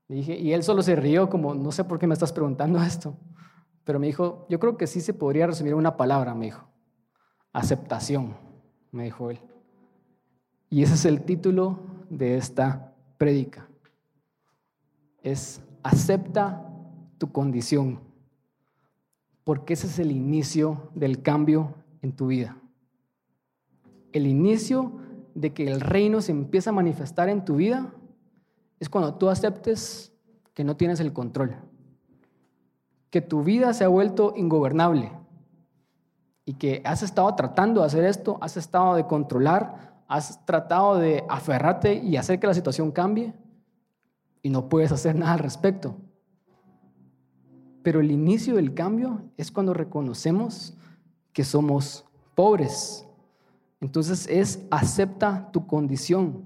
Le 0.08 0.16
dije, 0.16 0.40
y 0.40 0.54
él 0.54 0.64
solo 0.64 0.82
se 0.82 0.96
rió 0.96 1.30
como, 1.30 1.56
no 1.56 1.74
sé 1.74 1.84
por 1.84 2.00
qué 2.00 2.08
me 2.08 2.14
estás 2.14 2.32
preguntando 2.32 2.82
esto, 2.84 3.18
pero 3.84 4.00
me 4.00 4.08
dijo, 4.08 4.48
yo 4.50 4.62
creo 4.62 4.78
que 4.78 4.88
sí 4.88 5.02
se 5.02 5.14
podría 5.14 5.48
resumir 5.48 5.74
en 5.74 5.80
una 5.80 5.98
palabra, 5.98 6.34
me 6.34 6.46
dijo, 6.46 6.70
aceptación, 7.52 8.38
me 8.92 9.04
dijo 9.04 9.30
él. 9.30 9.42
Y 10.70 10.84
ese 10.84 10.94
es 10.94 11.04
el 11.04 11.24
título 11.24 11.80
de 12.10 12.38
esta 12.38 12.94
prédica. 13.18 13.68
Es 15.22 15.62
acepta 15.84 16.66
tu 17.18 17.32
condición, 17.32 18.00
porque 19.44 19.74
ese 19.74 19.88
es 19.88 20.00
el 20.00 20.12
inicio 20.12 20.90
del 20.96 21.22
cambio 21.22 21.76
en 22.02 22.14
tu 22.14 22.28
vida. 22.28 22.58
El 24.12 24.26
inicio 24.26 24.94
de 25.36 25.54
que 25.54 25.68
el 25.68 25.82
reino 25.82 26.22
se 26.22 26.32
empieza 26.32 26.70
a 26.70 26.74
manifestar 26.74 27.30
en 27.30 27.44
tu 27.44 27.58
vida 27.58 27.94
es 28.80 28.90
cuando 28.90 29.16
tú 29.16 29.30
aceptes 29.30 30.14
que 30.54 30.64
no 30.64 30.78
tienes 30.78 31.00
el 31.00 31.14
control, 31.14 31.56
que 33.10 33.22
tu 33.22 33.44
vida 33.44 33.74
se 33.74 33.84
ha 33.84 33.88
vuelto 33.88 34.34
ingobernable 34.36 35.12
y 36.46 36.54
que 36.54 36.82
has 36.86 37.04
estado 37.04 37.34
tratando 37.36 37.82
de 37.82 37.88
hacer 37.88 38.04
esto, 38.04 38.38
has 38.42 38.58
estado 38.58 38.96
de 38.96 39.06
controlar, 39.06 40.04
has 40.08 40.46
tratado 40.46 40.98
de 40.98 41.24
aferrarte 41.30 41.96
y 41.96 42.18
hacer 42.18 42.40
que 42.40 42.48
la 42.48 42.54
situación 42.54 42.92
cambie 42.92 43.34
y 44.44 44.50
no 44.50 44.70
puedes 44.70 44.92
hacer 44.92 45.16
nada 45.16 45.34
al 45.34 45.40
respecto. 45.40 45.96
Pero 47.82 48.02
el 48.02 48.12
inicio 48.12 48.56
del 48.56 48.74
cambio 48.74 49.24
es 49.38 49.52
cuando 49.52 49.74
reconocemos 49.74 50.78
que 51.32 51.44
somos 51.44 52.06
pobres. 52.36 53.08
Entonces 53.82 54.28
es 54.30 54.66
acepta 54.70 55.50
tu 55.52 55.66
condición. 55.66 56.44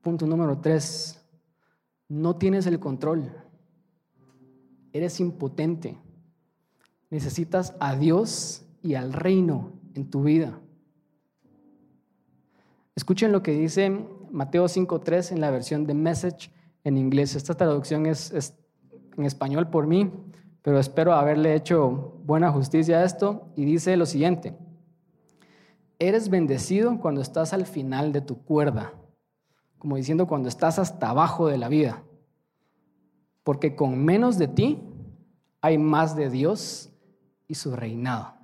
Punto 0.00 0.26
número 0.26 0.58
tres, 0.58 1.24
no 2.08 2.36
tienes 2.36 2.66
el 2.66 2.80
control. 2.80 3.30
Eres 4.92 5.20
impotente. 5.20 5.98
Necesitas 7.10 7.74
a 7.78 7.94
Dios 7.94 8.64
y 8.82 8.94
al 8.94 9.12
reino 9.12 9.72
en 9.94 10.10
tu 10.10 10.22
vida. 10.22 10.58
Escuchen 12.94 13.32
lo 13.32 13.42
que 13.42 13.52
dice 13.52 14.06
Mateo 14.30 14.64
5.3 14.64 15.32
en 15.32 15.40
la 15.40 15.50
versión 15.50 15.86
de 15.86 15.94
Message 15.94 16.50
en 16.84 16.96
inglés. 16.96 17.34
Esta 17.34 17.54
traducción 17.54 18.06
es, 18.06 18.54
en 19.16 19.24
español 19.24 19.68
por 19.68 19.86
mí, 19.86 20.10
pero 20.62 20.78
espero 20.78 21.12
haberle 21.14 21.54
hecho 21.54 22.20
buena 22.24 22.50
justicia 22.50 22.98
a 22.98 23.04
esto. 23.04 23.52
Y 23.56 23.64
dice 23.64 23.96
lo 23.96 24.06
siguiente, 24.06 24.56
eres 25.98 26.28
bendecido 26.28 26.98
cuando 27.00 27.20
estás 27.20 27.52
al 27.52 27.66
final 27.66 28.12
de 28.12 28.20
tu 28.20 28.42
cuerda, 28.42 28.92
como 29.78 29.96
diciendo 29.96 30.26
cuando 30.26 30.48
estás 30.48 30.78
hasta 30.78 31.10
abajo 31.10 31.46
de 31.46 31.58
la 31.58 31.68
vida, 31.68 32.02
porque 33.44 33.74
con 33.74 34.04
menos 34.04 34.38
de 34.38 34.48
ti 34.48 34.82
hay 35.60 35.78
más 35.78 36.16
de 36.16 36.30
Dios 36.30 36.92
y 37.48 37.54
su 37.54 37.74
reinado. 37.74 38.34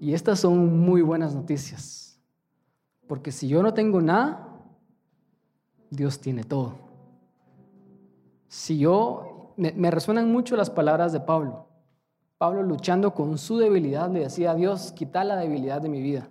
Y 0.00 0.14
estas 0.14 0.40
son 0.40 0.78
muy 0.78 1.02
buenas 1.02 1.34
noticias, 1.34 2.20
porque 3.06 3.32
si 3.32 3.48
yo 3.48 3.62
no 3.62 3.74
tengo 3.74 4.00
nada, 4.00 4.47
Dios 5.90 6.20
tiene 6.20 6.44
todo. 6.44 6.74
Si 8.48 8.78
yo, 8.78 9.54
me, 9.56 9.90
resuenan 9.90 10.30
mucho 10.32 10.56
las 10.56 10.70
palabras 10.70 11.12
de 11.12 11.20
Pablo. 11.20 11.66
Pablo 12.38 12.62
luchando 12.62 13.14
con 13.14 13.36
su 13.36 13.58
debilidad 13.58 14.10
le 14.10 14.20
decía 14.20 14.52
a 14.52 14.54
Dios, 14.54 14.92
quita 14.92 15.24
la 15.24 15.36
debilidad 15.36 15.82
de 15.82 15.88
mi 15.88 16.00
vida, 16.00 16.30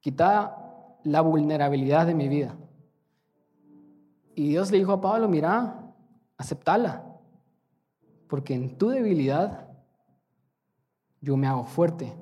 quita 0.00 0.98
la 1.04 1.20
vulnerabilidad 1.20 2.06
de 2.06 2.14
mi 2.14 2.28
vida. 2.28 2.56
Y 4.34 4.48
Dios 4.48 4.70
le 4.70 4.78
dijo 4.78 4.92
a 4.92 5.00
Pablo, 5.00 5.28
mira, 5.28 5.94
aceptala, 6.36 7.04
porque 8.28 8.54
en 8.54 8.76
tu 8.76 8.88
debilidad 8.88 9.68
yo 11.20 11.36
me 11.36 11.46
hago 11.46 11.64
fuerte. 11.64 12.12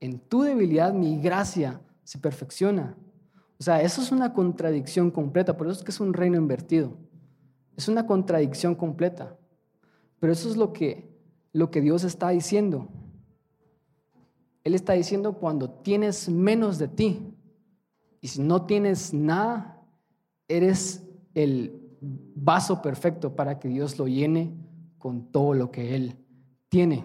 En 0.00 0.18
tu 0.18 0.42
debilidad 0.42 0.92
mi 0.92 1.20
gracia 1.20 1.80
se 2.04 2.18
perfecciona. 2.18 2.96
O 3.62 3.64
sea, 3.64 3.80
eso 3.80 4.02
es 4.02 4.10
una 4.10 4.34
contradicción 4.34 5.12
completa, 5.12 5.56
por 5.56 5.68
eso 5.68 5.78
es 5.78 5.84
que 5.84 5.92
es 5.92 6.00
un 6.00 6.14
reino 6.14 6.36
invertido. 6.36 6.96
Es 7.76 7.86
una 7.86 8.08
contradicción 8.08 8.74
completa. 8.74 9.38
Pero 10.18 10.32
eso 10.32 10.50
es 10.50 10.56
lo 10.56 10.72
que, 10.72 11.16
lo 11.52 11.70
que 11.70 11.80
Dios 11.80 12.02
está 12.02 12.30
diciendo. 12.30 12.88
Él 14.64 14.74
está 14.74 14.94
diciendo 14.94 15.34
cuando 15.34 15.70
tienes 15.70 16.28
menos 16.28 16.76
de 16.80 16.88
ti 16.88 17.36
y 18.20 18.26
si 18.26 18.42
no 18.42 18.66
tienes 18.66 19.14
nada, 19.14 19.80
eres 20.48 21.08
el 21.32 21.88
vaso 22.00 22.82
perfecto 22.82 23.36
para 23.36 23.60
que 23.60 23.68
Dios 23.68 23.96
lo 23.96 24.08
llene 24.08 24.56
con 24.98 25.30
todo 25.30 25.54
lo 25.54 25.70
que 25.70 25.94
Él 25.94 26.16
tiene 26.68 27.04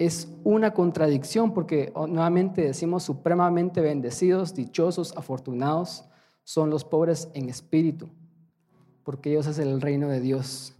es 0.00 0.32
una 0.44 0.72
contradicción 0.72 1.52
porque 1.52 1.92
oh, 1.94 2.06
nuevamente 2.06 2.62
decimos 2.62 3.02
supremamente 3.02 3.82
bendecidos, 3.82 4.54
dichosos, 4.54 5.14
afortunados 5.14 6.06
son 6.42 6.70
los 6.70 6.86
pobres 6.86 7.28
en 7.34 7.50
espíritu, 7.50 8.08
porque 9.04 9.30
ellos 9.30 9.46
es 9.46 9.58
el 9.58 9.78
reino 9.78 10.08
de 10.08 10.20
Dios. 10.20 10.74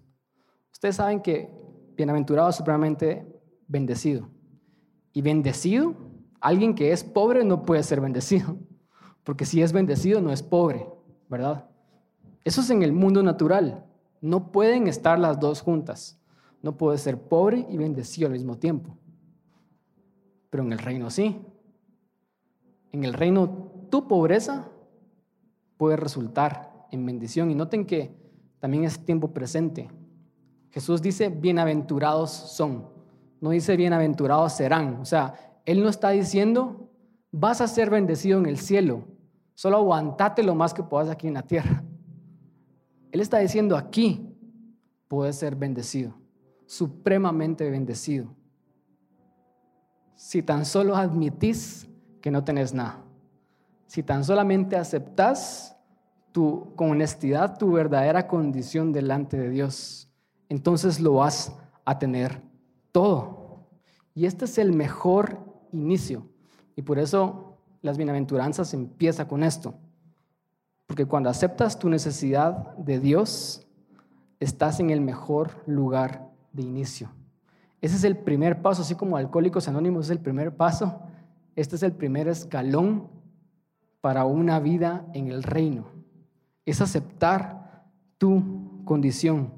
Ustedes 0.72 0.96
saben 0.96 1.20
que 1.20 1.50
bienaventurado 1.98 2.48
es 2.48 2.56
supremamente 2.56 3.26
bendecido. 3.68 4.30
Y 5.12 5.20
bendecido, 5.20 5.94
alguien 6.40 6.74
que 6.74 6.90
es 6.90 7.04
pobre 7.04 7.44
no 7.44 7.66
puede 7.66 7.83
ser 7.83 8.00
bendecido, 8.00 8.56
porque 9.22 9.44
si 9.44 9.61
es 9.61 9.74
bendecido 9.74 10.22
no 10.22 10.33
es 10.33 10.42
pobre, 10.42 10.88
¿verdad? 11.28 11.68
Eso 12.42 12.62
es 12.62 12.70
en 12.70 12.83
el 12.83 12.94
mundo 12.94 13.22
natural. 13.22 13.85
No 14.22 14.50
pueden 14.50 14.88
estar 14.88 15.18
las 15.18 15.38
dos 15.38 15.61
juntas. 15.61 16.18
No 16.62 16.78
puede 16.78 16.96
ser 16.96 17.20
pobre 17.20 17.66
y 17.68 17.76
bendecido 17.76 18.26
al 18.26 18.33
mismo 18.33 18.56
tiempo 18.56 18.96
pero 20.50 20.64
en 20.64 20.72
el 20.72 20.78
reino 20.78 21.08
sí. 21.08 21.40
En 22.92 23.04
el 23.04 23.14
reino 23.14 23.48
tu 23.88 24.06
pobreza 24.06 24.68
puede 25.76 25.96
resultar 25.96 26.88
en 26.90 27.06
bendición. 27.06 27.50
Y 27.50 27.54
noten 27.54 27.86
que 27.86 28.14
también 28.58 28.84
es 28.84 29.04
tiempo 29.04 29.32
presente. 29.32 29.88
Jesús 30.70 31.00
dice, 31.00 31.28
bienaventurados 31.28 32.30
son. 32.30 32.88
No 33.40 33.50
dice, 33.50 33.76
bienaventurados 33.76 34.52
serán. 34.52 34.96
O 34.96 35.04
sea, 35.04 35.34
Él 35.64 35.82
no 35.82 35.88
está 35.88 36.10
diciendo, 36.10 36.90
vas 37.30 37.60
a 37.60 37.68
ser 37.68 37.88
bendecido 37.88 38.38
en 38.38 38.46
el 38.46 38.58
cielo. 38.58 39.04
Solo 39.54 39.78
aguantate 39.78 40.42
lo 40.42 40.54
más 40.54 40.74
que 40.74 40.82
puedas 40.82 41.08
aquí 41.08 41.28
en 41.28 41.34
la 41.34 41.42
tierra. 41.42 41.84
Él 43.12 43.20
está 43.20 43.38
diciendo, 43.38 43.76
aquí 43.76 44.36
puedes 45.08 45.36
ser 45.36 45.56
bendecido, 45.56 46.14
supremamente 46.66 47.68
bendecido 47.68 48.39
si 50.20 50.42
tan 50.42 50.66
solo 50.66 50.96
admitís 50.96 51.88
que 52.20 52.30
no 52.30 52.44
tenés 52.44 52.74
nada. 52.74 53.02
Si 53.87 54.02
tan 54.02 54.22
solamente 54.22 54.76
aceptás 54.76 55.78
tu, 56.30 56.74
con 56.76 56.90
honestidad 56.90 57.56
tu 57.56 57.72
verdadera 57.72 58.28
condición 58.28 58.92
delante 58.92 59.38
de 59.38 59.48
Dios, 59.48 60.11
entonces 60.50 61.00
lo 61.00 61.14
vas 61.14 61.56
a 61.87 61.98
tener 61.98 62.42
todo. 62.92 63.70
Y 64.14 64.26
este 64.26 64.44
es 64.44 64.59
el 64.59 64.74
mejor 64.74 65.38
inicio. 65.72 66.28
Y 66.76 66.83
por 66.83 66.98
eso 66.98 67.56
las 67.80 67.96
bienaventuranzas 67.96 68.74
empieza 68.74 69.26
con 69.26 69.42
esto. 69.42 69.74
Porque 70.87 71.06
cuando 71.06 71.30
aceptas 71.30 71.78
tu 71.78 71.88
necesidad 71.88 72.76
de 72.76 73.00
Dios, 73.00 73.66
estás 74.38 74.80
en 74.80 74.90
el 74.90 75.00
mejor 75.00 75.62
lugar 75.66 76.30
de 76.52 76.62
inicio. 76.62 77.11
Ese 77.81 77.97
es 77.97 78.05
el 78.05 78.16
primer 78.16 78.61
paso, 78.61 78.83
así 78.83 78.95
como 78.95 79.16
Alcohólicos 79.16 79.69
Anónimos 79.69 80.07
es 80.07 80.11
el 80.11 80.21
primer 80.21 80.57
paso. 80.57 81.01
Este 81.57 81.77
es 81.77 81.83
el 81.83 81.93
primer 81.93 82.29
escalón 82.29 83.09
para 84.01 84.25
una 84.25 84.61
vida 84.61 85.07
en 85.14 85.29
el 85.29 85.43
reino. 85.43 85.87
Es 86.64 86.81
aceptar 86.81 87.85
tu 88.19 88.83
condición. 88.85 89.55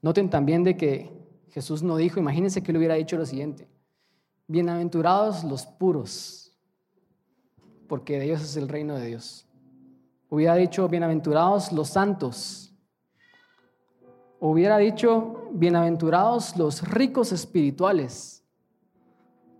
Noten 0.00 0.30
también 0.30 0.64
de 0.64 0.76
que 0.76 1.10
Jesús 1.50 1.82
no 1.82 1.96
dijo, 1.96 2.20
imagínense 2.20 2.62
que 2.62 2.72
le 2.72 2.78
hubiera 2.78 2.94
dicho 2.94 3.16
lo 3.16 3.26
siguiente, 3.26 3.68
bienaventurados 4.46 5.44
los 5.44 5.66
puros, 5.66 6.56
porque 7.88 8.18
de 8.18 8.26
ellos 8.26 8.42
es 8.42 8.56
el 8.56 8.68
reino 8.68 8.94
de 8.94 9.06
Dios. 9.06 9.46
Hubiera 10.28 10.54
dicho, 10.54 10.88
bienaventurados 10.88 11.72
los 11.72 11.88
santos, 11.88 12.61
hubiera 14.50 14.76
dicho, 14.78 15.48
bienaventurados 15.52 16.56
los 16.56 16.88
ricos 16.88 17.30
espirituales, 17.30 18.44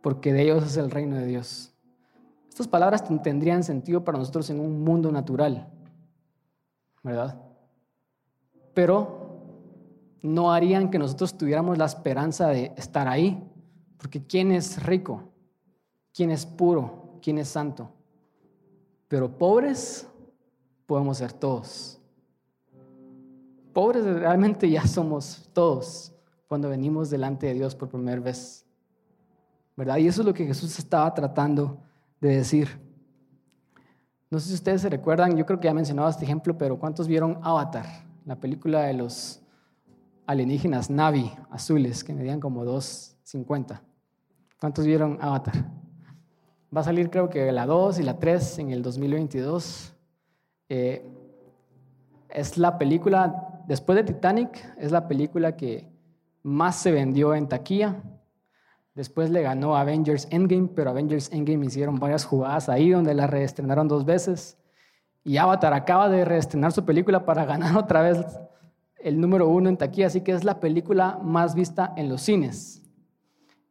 porque 0.02 0.32
de 0.32 0.42
ellos 0.42 0.64
es 0.64 0.76
el 0.76 0.90
reino 0.90 1.16
de 1.16 1.26
Dios. 1.26 1.72
Estas 2.48 2.66
palabras 2.66 3.04
tendrían 3.22 3.62
sentido 3.62 4.02
para 4.02 4.18
nosotros 4.18 4.50
en 4.50 4.58
un 4.58 4.82
mundo 4.82 5.12
natural, 5.12 5.68
¿verdad? 7.04 7.40
Pero 8.74 9.38
no 10.20 10.52
harían 10.52 10.90
que 10.90 10.98
nosotros 10.98 11.38
tuviéramos 11.38 11.78
la 11.78 11.86
esperanza 11.86 12.48
de 12.48 12.72
estar 12.76 13.06
ahí, 13.06 13.40
porque 13.98 14.26
¿quién 14.26 14.50
es 14.50 14.82
rico? 14.82 15.22
¿Quién 16.12 16.32
es 16.32 16.44
puro? 16.44 17.20
¿Quién 17.22 17.38
es 17.38 17.48
santo? 17.48 17.88
Pero 19.06 19.38
pobres 19.38 20.08
podemos 20.86 21.18
ser 21.18 21.32
todos. 21.32 22.01
Pobres 23.72 24.04
realmente 24.04 24.68
ya 24.68 24.86
somos 24.86 25.48
todos 25.52 26.12
cuando 26.46 26.68
venimos 26.68 27.08
delante 27.08 27.46
de 27.46 27.54
Dios 27.54 27.74
por 27.74 27.88
primera 27.88 28.20
vez. 28.20 28.66
¿Verdad? 29.76 29.96
Y 29.96 30.06
eso 30.06 30.20
es 30.20 30.26
lo 30.26 30.34
que 30.34 30.46
Jesús 30.46 30.78
estaba 30.78 31.12
tratando 31.14 31.78
de 32.20 32.36
decir. 32.36 32.68
No 34.30 34.38
sé 34.38 34.48
si 34.48 34.54
ustedes 34.54 34.82
se 34.82 34.90
recuerdan, 34.90 35.36
yo 35.36 35.46
creo 35.46 35.58
que 35.58 35.68
ya 35.68 35.74
mencionaba 35.74 36.10
este 36.10 36.24
ejemplo, 36.24 36.56
pero 36.56 36.78
¿cuántos 36.78 37.08
vieron 37.08 37.38
Avatar? 37.42 37.86
La 38.24 38.36
película 38.36 38.82
de 38.82 38.94
los 38.94 39.42
alienígenas 40.26 40.90
Navi 40.90 41.32
azules 41.50 42.04
que 42.04 42.14
medían 42.14 42.40
como 42.40 42.64
2.50. 42.64 43.80
¿Cuántos 44.60 44.86
vieron 44.86 45.18
Avatar? 45.20 45.54
Va 46.74 46.80
a 46.80 46.84
salir 46.84 47.10
creo 47.10 47.28
que 47.28 47.50
la 47.52 47.66
2 47.66 47.98
y 47.98 48.02
la 48.02 48.18
3 48.18 48.58
en 48.60 48.70
el 48.70 48.82
2022. 48.82 49.94
Eh, 50.68 51.10
es 52.30 52.56
la 52.56 52.78
película 52.78 53.51
después 53.72 53.96
de 53.96 54.04
Titanic, 54.04 54.70
es 54.76 54.92
la 54.92 55.08
película 55.08 55.56
que 55.56 55.88
más 56.42 56.76
se 56.76 56.92
vendió 56.92 57.34
en 57.34 57.48
taquilla. 57.48 58.02
Después 58.94 59.30
le 59.30 59.40
ganó 59.40 59.76
Avengers 59.78 60.28
Endgame, 60.30 60.68
pero 60.74 60.90
Avengers 60.90 61.32
Endgame 61.32 61.64
hicieron 61.64 61.98
varias 61.98 62.26
jugadas 62.26 62.68
ahí 62.68 62.90
donde 62.90 63.14
la 63.14 63.26
reestrenaron 63.26 63.88
dos 63.88 64.04
veces. 64.04 64.58
Y 65.24 65.38
Avatar 65.38 65.72
acaba 65.72 66.10
de 66.10 66.26
reestrenar 66.26 66.72
su 66.72 66.84
película 66.84 67.24
para 67.24 67.44
ganar 67.46 67.74
otra 67.78 68.02
vez 68.02 68.18
el 68.98 69.18
número 69.18 69.48
uno 69.48 69.70
en 69.70 69.78
taquilla, 69.78 70.08
así 70.08 70.20
que 70.20 70.32
es 70.32 70.44
la 70.44 70.60
película 70.60 71.18
más 71.22 71.54
vista 71.54 71.94
en 71.96 72.10
los 72.10 72.20
cines. 72.20 72.82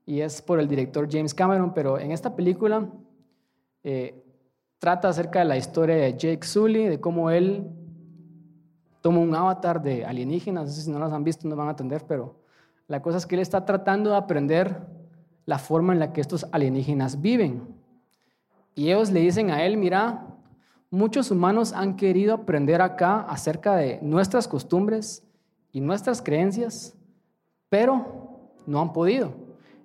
Y 0.08 0.22
es 0.22 0.42
por 0.42 0.60
el 0.60 0.68
director 0.68 1.08
James 1.12 1.36
Cameron, 1.36 1.76
pero 1.76 2.00
en 2.00 2.12
esta 2.12 2.36
película 2.36 2.90
eh, 3.84 4.20
trata 4.80 5.10
acerca 5.10 5.40
de 5.40 5.46
la 5.46 5.58
historia 5.58 5.96
de 5.96 6.18
Jake 6.18 6.44
Sully, 6.44 6.88
de 6.88 7.00
cómo 7.00 7.30
él 7.30 7.81
toma 9.02 9.20
un 9.20 9.36
avatar 9.36 9.82
de 9.82 10.06
alienígenas, 10.06 10.66
no 10.66 10.72
sé 10.72 10.82
si 10.84 10.92
no 10.92 11.00
las 11.00 11.12
han 11.12 11.24
visto, 11.24 11.48
no 11.48 11.56
van 11.56 11.68
a 11.68 11.72
entender, 11.72 12.06
pero 12.08 12.36
la 12.88 13.02
cosa 13.02 13.18
es 13.18 13.26
que 13.26 13.36
él 13.36 13.42
está 13.42 13.66
tratando 13.66 14.12
de 14.12 14.18
aprender 14.18 14.88
la 15.46 15.58
forma 15.58 15.94
en 15.94 16.00
la 16.00 16.14
que 16.14 16.22
estos 16.22 16.46
alienígenas 16.52 17.22
viven. 17.22 17.68
Y 18.76 18.90
ellos 18.90 19.12
le 19.12 19.22
dicen 19.22 19.50
a 19.50 19.64
él, 19.66 19.78
mira, 19.78 20.28
muchos 20.90 21.32
humanos 21.32 21.74
han 21.74 21.96
querido 21.96 22.34
aprender 22.34 22.82
acá 22.82 23.22
acerca 23.22 23.76
de 23.76 24.00
nuestras 24.02 24.48
costumbres 24.48 25.24
y 25.72 25.82
nuestras 25.82 26.22
creencias, 26.22 26.96
pero 27.70 28.52
no 28.66 28.82
han 28.82 28.94
podido. 28.94 29.34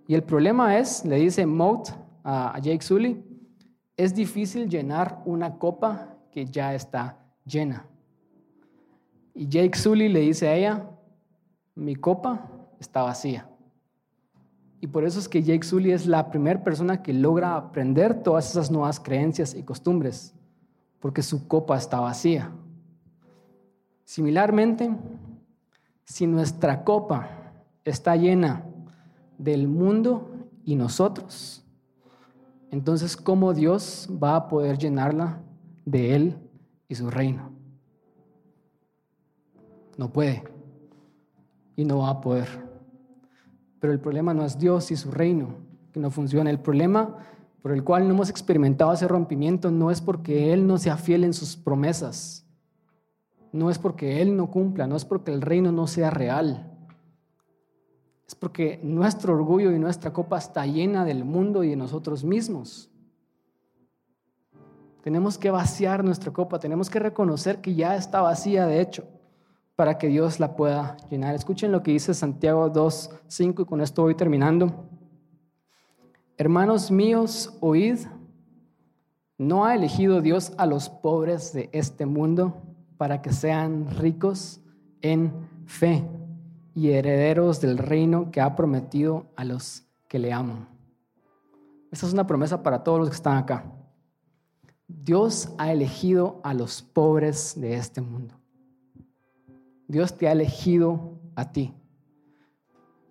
Y 0.06 0.14
el 0.14 0.22
problema 0.22 0.78
es, 0.78 1.04
le 1.04 1.16
dice 1.16 1.46
Moat 1.46 1.90
a 2.22 2.58
Jake 2.60 2.82
Sully, 2.82 3.24
es 3.96 4.14
difícil 4.14 4.68
llenar 4.68 5.22
una 5.24 5.58
copa 5.58 6.16
que 6.30 6.44
ya 6.44 6.74
está 6.74 7.18
llena. 7.44 7.86
Y 9.38 9.48
Jake 9.48 9.76
Sully 9.76 10.08
le 10.08 10.20
dice 10.20 10.48
a 10.48 10.54
ella, 10.54 10.90
mi 11.74 11.94
copa 11.94 12.50
está 12.80 13.02
vacía. 13.02 13.46
Y 14.80 14.86
por 14.86 15.04
eso 15.04 15.18
es 15.18 15.28
que 15.28 15.42
Jake 15.42 15.62
Sully 15.62 15.92
es 15.92 16.06
la 16.06 16.30
primera 16.30 16.64
persona 16.64 17.02
que 17.02 17.12
logra 17.12 17.54
aprender 17.54 18.22
todas 18.22 18.48
esas 18.48 18.70
nuevas 18.70 18.98
creencias 18.98 19.54
y 19.54 19.62
costumbres, 19.62 20.34
porque 21.00 21.22
su 21.22 21.46
copa 21.46 21.76
está 21.76 22.00
vacía. 22.00 22.50
Similarmente, 24.04 24.96
si 26.04 26.26
nuestra 26.26 26.82
copa 26.82 27.28
está 27.84 28.16
llena 28.16 28.64
del 29.36 29.68
mundo 29.68 30.30
y 30.64 30.76
nosotros, 30.76 31.62
entonces 32.70 33.18
¿cómo 33.18 33.52
Dios 33.52 34.08
va 34.10 34.36
a 34.36 34.48
poder 34.48 34.78
llenarla 34.78 35.42
de 35.84 36.16
Él 36.16 36.38
y 36.88 36.94
su 36.94 37.10
reino? 37.10 37.55
No 39.96 40.12
puede 40.12 40.44
y 41.76 41.84
no 41.84 41.98
va 41.98 42.10
a 42.10 42.20
poder. 42.20 42.48
Pero 43.80 43.92
el 43.92 44.00
problema 44.00 44.34
no 44.34 44.44
es 44.44 44.58
Dios 44.58 44.90
y 44.90 44.96
su 44.96 45.10
reino, 45.10 45.56
que 45.92 46.00
no 46.00 46.10
funciona. 46.10 46.50
El 46.50 46.60
problema 46.60 47.18
por 47.62 47.72
el 47.72 47.84
cual 47.84 48.06
no 48.06 48.14
hemos 48.14 48.30
experimentado 48.30 48.92
ese 48.92 49.08
rompimiento 49.08 49.70
no 49.70 49.90
es 49.90 50.00
porque 50.00 50.52
Él 50.52 50.66
no 50.66 50.78
sea 50.78 50.96
fiel 50.96 51.24
en 51.24 51.34
sus 51.34 51.56
promesas, 51.56 52.46
no 53.52 53.70
es 53.70 53.78
porque 53.78 54.22
Él 54.22 54.36
no 54.36 54.50
cumpla, 54.50 54.86
no 54.86 54.96
es 54.96 55.04
porque 55.04 55.32
el 55.32 55.42
reino 55.42 55.72
no 55.72 55.86
sea 55.86 56.10
real. 56.10 56.72
Es 58.26 58.34
porque 58.34 58.80
nuestro 58.82 59.34
orgullo 59.34 59.72
y 59.72 59.78
nuestra 59.78 60.12
copa 60.12 60.38
está 60.38 60.66
llena 60.66 61.04
del 61.04 61.24
mundo 61.24 61.62
y 61.62 61.70
de 61.70 61.76
nosotros 61.76 62.24
mismos. 62.24 62.90
Tenemos 65.02 65.38
que 65.38 65.50
vaciar 65.50 66.02
nuestra 66.02 66.32
copa, 66.32 66.58
tenemos 66.58 66.90
que 66.90 66.98
reconocer 66.98 67.60
que 67.60 67.76
ya 67.76 67.94
está 67.94 68.20
vacía, 68.20 68.66
de 68.66 68.80
hecho, 68.80 69.08
para 69.76 69.98
que 69.98 70.08
Dios 70.08 70.40
la 70.40 70.56
pueda 70.56 70.96
llenar. 71.10 71.34
Escuchen 71.34 71.70
lo 71.70 71.82
que 71.82 71.92
dice 71.92 72.14
Santiago 72.14 72.68
2, 72.68 73.10
5 73.28 73.62
y 73.62 73.64
con 73.66 73.80
esto 73.80 74.02
voy 74.02 74.14
terminando. 74.14 74.88
Hermanos 76.38 76.90
míos, 76.90 77.56
oíd, 77.60 77.98
¿no 79.38 79.66
ha 79.66 79.74
elegido 79.74 80.20
Dios 80.20 80.52
a 80.58 80.66
los 80.66 80.88
pobres 80.88 81.52
de 81.52 81.68
este 81.72 82.06
mundo 82.06 82.62
para 82.96 83.22
que 83.22 83.32
sean 83.32 83.90
ricos 83.98 84.60
en 85.02 85.32
fe 85.66 86.04
y 86.74 86.90
herederos 86.90 87.60
del 87.60 87.78
reino 87.78 88.30
que 88.30 88.40
ha 88.40 88.54
prometido 88.54 89.26
a 89.36 89.44
los 89.44 89.84
que 90.08 90.18
le 90.18 90.32
aman. 90.32 90.68
Esta 91.90 92.06
es 92.06 92.12
una 92.12 92.26
promesa 92.26 92.62
para 92.62 92.82
todos 92.82 92.98
los 92.98 93.08
que 93.08 93.16
están 93.16 93.38
acá. 93.38 93.64
Dios 94.86 95.52
ha 95.58 95.72
elegido 95.72 96.40
a 96.44 96.54
los 96.54 96.82
pobres 96.82 97.58
de 97.58 97.74
este 97.74 98.00
mundo. 98.00 98.34
Dios 99.88 100.16
te 100.16 100.28
ha 100.28 100.32
elegido 100.32 101.20
a 101.34 101.52
ti. 101.52 101.74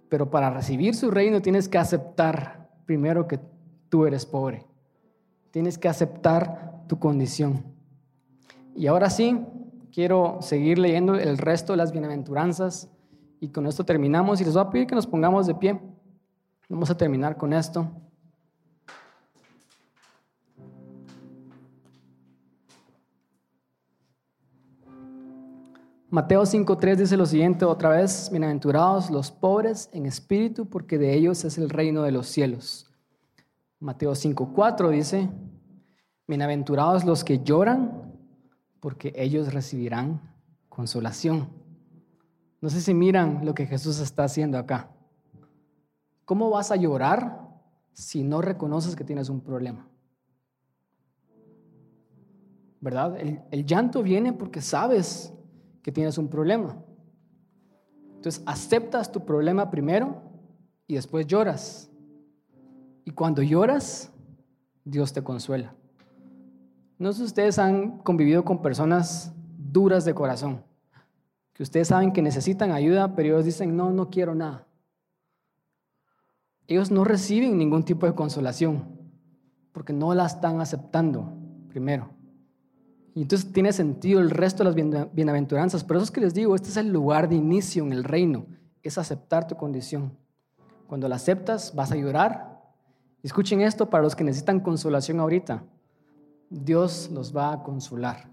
Pero 0.09 0.29
para 0.29 0.49
recibir 0.49 0.95
su 0.95 1.11
reino 1.11 1.41
tienes 1.41 1.67
que 1.67 1.77
aceptar 1.77 2.69
primero 2.85 3.27
que 3.27 3.39
tú 3.89 4.05
eres 4.05 4.25
pobre. 4.25 4.65
Tienes 5.51 5.77
que 5.77 5.87
aceptar 5.87 6.83
tu 6.87 6.99
condición. 6.99 7.63
Y 8.75 8.87
ahora 8.87 9.09
sí, 9.09 9.39
quiero 9.91 10.39
seguir 10.41 10.77
leyendo 10.77 11.15
el 11.15 11.37
resto 11.37 11.73
de 11.73 11.77
las 11.77 11.91
bienaventuranzas 11.91 12.89
y 13.39 13.49
con 13.49 13.65
esto 13.65 13.85
terminamos 13.85 14.41
y 14.41 14.45
les 14.45 14.53
voy 14.53 14.63
a 14.63 14.69
pedir 14.69 14.87
que 14.87 14.95
nos 14.95 15.07
pongamos 15.07 15.47
de 15.47 15.55
pie. 15.55 15.79
Vamos 16.67 16.89
a 16.89 16.97
terminar 16.97 17.37
con 17.37 17.53
esto. 17.53 17.89
Mateo 26.15 26.43
5.3 26.43 26.95
dice 26.95 27.17
lo 27.17 27.25
siguiente 27.25 27.65
otra 27.65 27.89
vez, 27.89 28.29
bienaventurados 28.31 29.09
los 29.09 29.31
pobres 29.31 29.89
en 29.91 30.05
espíritu, 30.05 30.65
porque 30.65 30.97
de 30.97 31.13
ellos 31.13 31.43
es 31.43 31.57
el 31.57 31.69
reino 31.69 32.03
de 32.03 32.13
los 32.13 32.27
cielos. 32.27 32.89
Mateo 33.81 34.13
5.4 34.13 34.91
dice, 34.91 35.29
bienaventurados 36.25 37.03
los 37.03 37.25
que 37.25 37.43
lloran, 37.43 38.13
porque 38.79 39.11
ellos 39.17 39.53
recibirán 39.53 40.21
consolación. 40.69 41.49
No 42.61 42.69
sé 42.69 42.79
si 42.79 42.93
miran 42.93 43.41
lo 43.43 43.53
que 43.53 43.65
Jesús 43.65 43.99
está 43.99 44.23
haciendo 44.23 44.57
acá. 44.57 44.89
¿Cómo 46.23 46.49
vas 46.49 46.71
a 46.71 46.77
llorar 46.77 47.45
si 47.91 48.23
no 48.23 48.41
reconoces 48.41 48.95
que 48.95 49.03
tienes 49.03 49.27
un 49.27 49.41
problema? 49.41 49.85
¿Verdad? 52.79 53.19
El, 53.19 53.41
el, 53.51 53.65
llanto 53.65 54.01
viene 54.01 54.31
porque 54.31 54.61
sabes 54.61 55.34
que 55.85 55.91
tienes 55.91 56.17
un 56.17 56.29
problema. 56.29 56.75
Entonces 58.15 58.41
aceptas 58.47 59.11
tu 59.11 59.23
problema 59.23 59.69
primero 59.69 60.19
y 60.87 60.95
después 60.95 61.27
lloras. 61.27 61.91
Y 63.03 63.11
cuando 63.11 63.43
lloras, 63.43 64.11
Dios 64.83 65.13
te 65.13 65.23
consuela. 65.23 65.75
No 66.97 67.13
sé 67.13 67.19
si 67.19 67.25
ustedes 67.25 67.59
han 67.59 67.99
convivido 67.99 68.43
con 68.43 68.63
personas 68.63 69.31
duras 69.59 70.05
de 70.05 70.15
corazón, 70.15 70.63
que 71.53 71.61
ustedes 71.61 71.89
saben 71.89 72.13
que 72.13 72.23
necesitan 72.23 72.71
ayuda, 72.71 73.15
pero 73.15 73.35
ellos 73.35 73.45
dicen, 73.45 73.77
no, 73.77 73.91
no 73.91 74.09
quiero 74.09 74.33
nada. 74.33 74.65
Ellos 76.65 76.89
no 76.89 77.03
reciben 77.03 77.59
ningún 77.59 77.85
tipo 77.85 78.07
de 78.07 78.15
consolación, 78.15 78.85
porque 79.71 79.93
no 79.93 80.15
la 80.15 80.25
están 80.25 80.61
aceptando 80.61 81.31
primero. 81.69 82.14
Y 83.15 83.21
entonces 83.21 83.51
tiene 83.53 83.71
sentido 83.71 84.19
el 84.19 84.29
resto 84.29 84.63
de 84.63 84.69
las 84.69 85.09
bienaventuranzas. 85.13 85.85
Pero 85.85 85.99
eso 85.99 86.03
es 86.03 86.11
que 86.11 86.19
les 86.19 86.33
digo, 86.33 86.53
este 86.53 86.67
es 86.67 86.77
el 86.77 86.91
lugar 86.91 87.29
de 87.29 87.35
inicio 87.35 87.83
en 87.85 87.93
el 87.93 88.03
reino, 88.03 88.45
es 88.83 88.97
aceptar 88.97 89.47
tu 89.47 89.55
condición. 89.55 90.11
Cuando 90.85 91.07
la 91.07 91.15
aceptas, 91.15 91.73
vas 91.73 91.91
a 91.93 91.95
llorar. 91.95 92.61
Escuchen 93.23 93.61
esto 93.61 93.89
para 93.89 94.03
los 94.03 94.15
que 94.15 94.25
necesitan 94.25 94.59
consolación 94.59 95.21
ahorita. 95.21 95.63
Dios 96.49 97.09
los 97.11 97.35
va 97.35 97.53
a 97.53 97.63
consolar. 97.63 98.29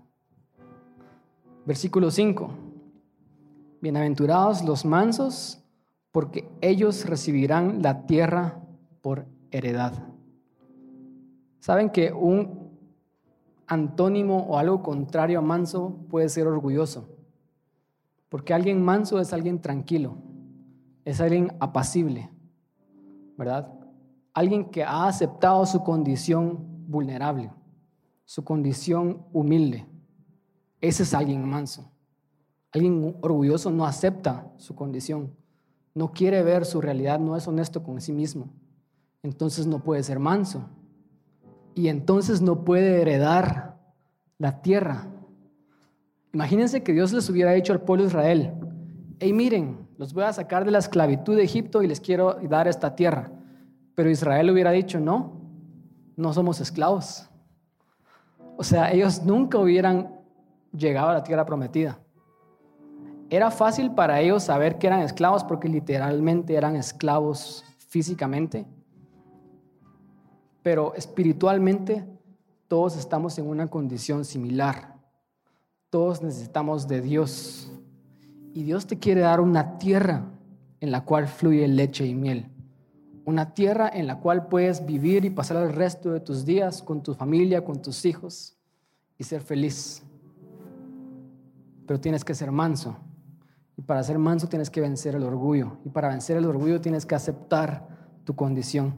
Versículo 1.65 2.11
5. 2.11 2.51
Bienaventurados 3.81 4.65
los 4.65 4.85
mansos, 4.85 5.63
porque 6.11 6.51
ellos 6.61 7.07
recibirán 7.07 7.83
la 7.83 8.05
tierra 8.05 8.59
por 9.01 9.27
heredad. 9.53 9.95
¿Saben 11.61 11.89
que 11.91 12.13
un 12.13 12.62
antónimo 13.67 14.47
o 14.49 14.59
algo 14.59 14.83
contrario 14.83 15.39
a 15.39 15.43
manso 15.43 15.99
puede 16.09 16.29
ser 16.29 16.47
orgulloso? 16.47 17.09
Porque 18.29 18.55
alguien 18.55 18.83
manso 18.83 19.21
es 19.21 19.33
alguien 19.33 19.61
tranquilo, 19.61 20.17
es 21.05 21.21
alguien 21.21 21.53
apacible, 21.61 22.31
¿verdad? 23.37 23.73
Alguien 24.35 24.71
que 24.71 24.85
ha 24.85 25.07
aceptado 25.07 25.67
su 25.67 25.83
condición 25.83 26.87
vulnerable 26.87 27.51
su 28.33 28.45
condición 28.45 29.27
humilde. 29.35 29.87
Ese 30.81 31.03
es 31.03 31.13
alguien 31.13 31.47
manso. 31.47 31.93
Alguien 32.73 33.15
orgulloso 33.21 33.71
no 33.71 33.85
acepta 33.85 34.51
su 34.57 34.75
condición, 34.75 35.37
no 35.95 36.13
quiere 36.13 36.43
ver 36.43 36.65
su 36.65 36.81
realidad, 36.81 37.21
no 37.21 37.37
es 37.37 37.47
honesto 37.47 37.83
con 37.83 38.01
sí 38.01 38.11
mismo. 38.13 38.49
Entonces 39.23 39.67
no 39.67 39.81
puede 39.81 40.03
ser 40.03 40.19
manso. 40.19 40.71
Y 41.75 41.89
entonces 41.89 42.43
no 42.43 42.65
puede 42.65 43.01
heredar 43.01 43.79
la 44.39 44.63
tierra. 44.63 45.07
Imagínense 46.33 46.83
que 46.83 46.93
Dios 46.93 47.13
les 47.13 47.29
hubiera 47.31 47.53
dicho 47.53 47.73
al 47.73 47.83
pueblo 47.83 48.05
de 48.05 48.09
Israel, 48.09 48.55
hey 49.21 49.33
miren, 49.33 49.89
los 49.99 50.15
voy 50.15 50.25
a 50.25 50.33
sacar 50.33 50.65
de 50.65 50.71
la 50.71 50.79
esclavitud 50.79 51.37
de 51.37 51.45
Egipto 51.45 51.83
y 51.83 51.87
les 51.87 52.01
quiero 52.01 52.35
dar 52.49 52.67
esta 52.67 52.97
tierra. 52.97 53.31
Pero 53.95 54.11
Israel 54.11 54.51
hubiera 54.51 54.71
dicho, 54.71 54.99
no, 54.99 55.41
no 56.17 56.33
somos 56.33 56.61
esclavos. 56.61 57.29
O 58.57 58.65
sea, 58.65 58.93
ellos 58.93 59.23
nunca 59.23 59.59
hubieran 59.59 60.21
llegado 60.77 61.11
a 61.11 61.15
la 61.15 61.23
tierra 61.23 61.45
prometida. 61.45 61.99
Era 63.31 63.51
fácil 63.51 63.93
para 63.93 64.21
ellos 64.21 64.43
saber 64.43 64.79
que 64.79 64.87
eran 64.87 65.01
esclavos 65.01 65.45
porque 65.45 65.69
literalmente 65.69 66.55
eran 66.55 66.77
esclavos 66.77 67.65
físicamente, 67.89 68.67
pero 70.63 70.95
espiritualmente 70.95 72.05
todos 72.69 72.97
estamos 72.97 73.39
en 73.39 73.47
una 73.47 73.69
condición 73.69 74.25
similar. 74.25 74.97
Todos 75.91 76.23
necesitamos 76.23 76.89
de 76.89 77.01
Dios. 77.01 77.71
Y 78.55 78.63
Dios 78.63 78.87
te 78.87 78.99
quiere 78.99 79.23
dar 79.23 79.41
una 79.41 79.79
tierra 79.79 80.25
en 80.81 80.91
la 80.91 81.05
cual 81.05 81.29
fluye 81.29 81.67
leche 81.69 82.07
y 82.07 82.15
miel 82.15 82.53
una 83.25 83.55
tierra 83.55 83.91
en 83.93 84.07
la 84.07 84.19
cual 84.19 84.49
puedes 84.49 84.85
vivir 84.85 85.25
y 85.25 85.31
pasar 85.31 85.57
el 85.59 85.73
resto 85.73 86.11
de 86.11 86.21
tus 86.21 86.45
días 86.45 86.83
con 86.83 87.03
tu 87.03 87.15
familia, 87.15 87.65
con 87.65 87.81
tus 87.81 88.05
hijos 88.05 88.57
y 89.17 89.25
ser 89.25 89.43
feliz. 89.43 90.03
Pero 91.87 92.01
tienes 92.01 92.25
que 92.25 92.35
ser 92.35 92.51
manso 92.51 92.97
Y 93.77 93.83
para 93.83 94.03
ser 94.03 94.19
manso 94.19 94.49
tienes 94.49 94.71
que 94.71 94.81
vencer 94.81 95.15
el 95.15 95.23
orgullo. 95.23 95.79
Y 95.85 95.91
para 95.91 96.09
vencer 96.09 96.37
el 96.37 96.47
orgullo 96.47 96.81
tienes 96.81 97.07
que 97.07 97.15
aceptar 97.15 97.89
tu 98.25 98.35
condición. 98.35 98.95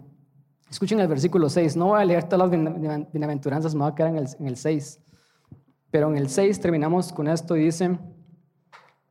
Escuchen 0.74 0.98
el 0.98 1.06
versículo 1.06 1.48
6. 1.48 1.76
No 1.76 1.86
voy 1.86 2.02
a 2.02 2.04
leer 2.04 2.24
todas 2.24 2.50
las 2.50 3.08
bienaventuranzas, 3.12 3.76
me 3.76 3.82
voy 3.82 3.92
a 3.92 3.94
quedar 3.94 4.10
en 4.10 4.16
el, 4.16 4.26
en 4.40 4.48
el 4.48 4.56
6. 4.56 5.00
Pero 5.92 6.10
en 6.10 6.18
el 6.18 6.28
6 6.28 6.58
terminamos 6.58 7.12
con 7.12 7.28
esto 7.28 7.56
y 7.56 7.66
dice, 7.66 7.96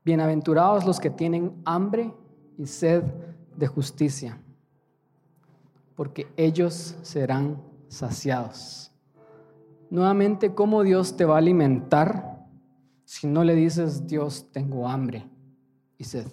bienaventurados 0.04 0.86
los 0.86 1.00
que 1.00 1.10
tienen 1.10 1.54
hambre 1.64 2.14
y 2.58 2.66
sed 2.66 3.06
de 3.56 3.68
justicia, 3.68 4.38
porque 5.96 6.28
ellos 6.36 6.98
serán 7.02 7.62
saciados. 7.88 8.92
Nuevamente, 9.90 10.54
¿cómo 10.54 10.84
Dios 10.84 11.16
te 11.16 11.24
va 11.24 11.36
a 11.36 11.38
alimentar 11.38 12.46
si 13.06 13.26
no 13.26 13.46
le 13.46 13.56
dices, 13.56 14.06
Dios, 14.06 14.52
tengo 14.52 14.90
hambre 14.90 15.30
y 15.98 16.04
sed? 16.04 16.28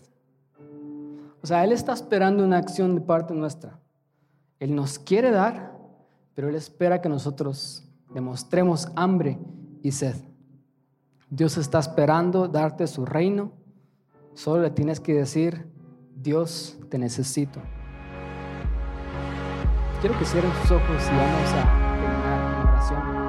O 1.40 1.46
sea, 1.46 1.62
Él 1.62 1.70
está 1.70 1.92
esperando 1.92 2.42
una 2.42 2.58
acción 2.58 2.96
de 2.96 3.00
parte 3.00 3.32
nuestra. 3.32 3.79
Él 4.61 4.74
nos 4.74 4.98
quiere 4.98 5.30
dar, 5.30 5.76
pero 6.34 6.48
Él 6.48 6.54
espera 6.54 7.00
que 7.00 7.08
nosotros 7.08 7.88
demostremos 8.14 8.88
hambre 8.94 9.38
y 9.82 9.90
sed. 9.90 10.14
Dios 11.30 11.56
está 11.56 11.78
esperando 11.78 12.46
darte 12.46 12.86
su 12.86 13.06
reino. 13.06 13.52
Solo 14.34 14.62
le 14.62 14.70
tienes 14.70 15.00
que 15.00 15.14
decir, 15.14 15.66
Dios, 16.14 16.78
te 16.90 16.98
necesito. 16.98 17.61
Quiero 20.00 20.18
que 20.18 20.24
cierren 20.24 20.52
sus 20.62 20.72
ojos 20.72 21.02
y 21.06 21.16
vamos 21.16 21.52
a 21.54 23.19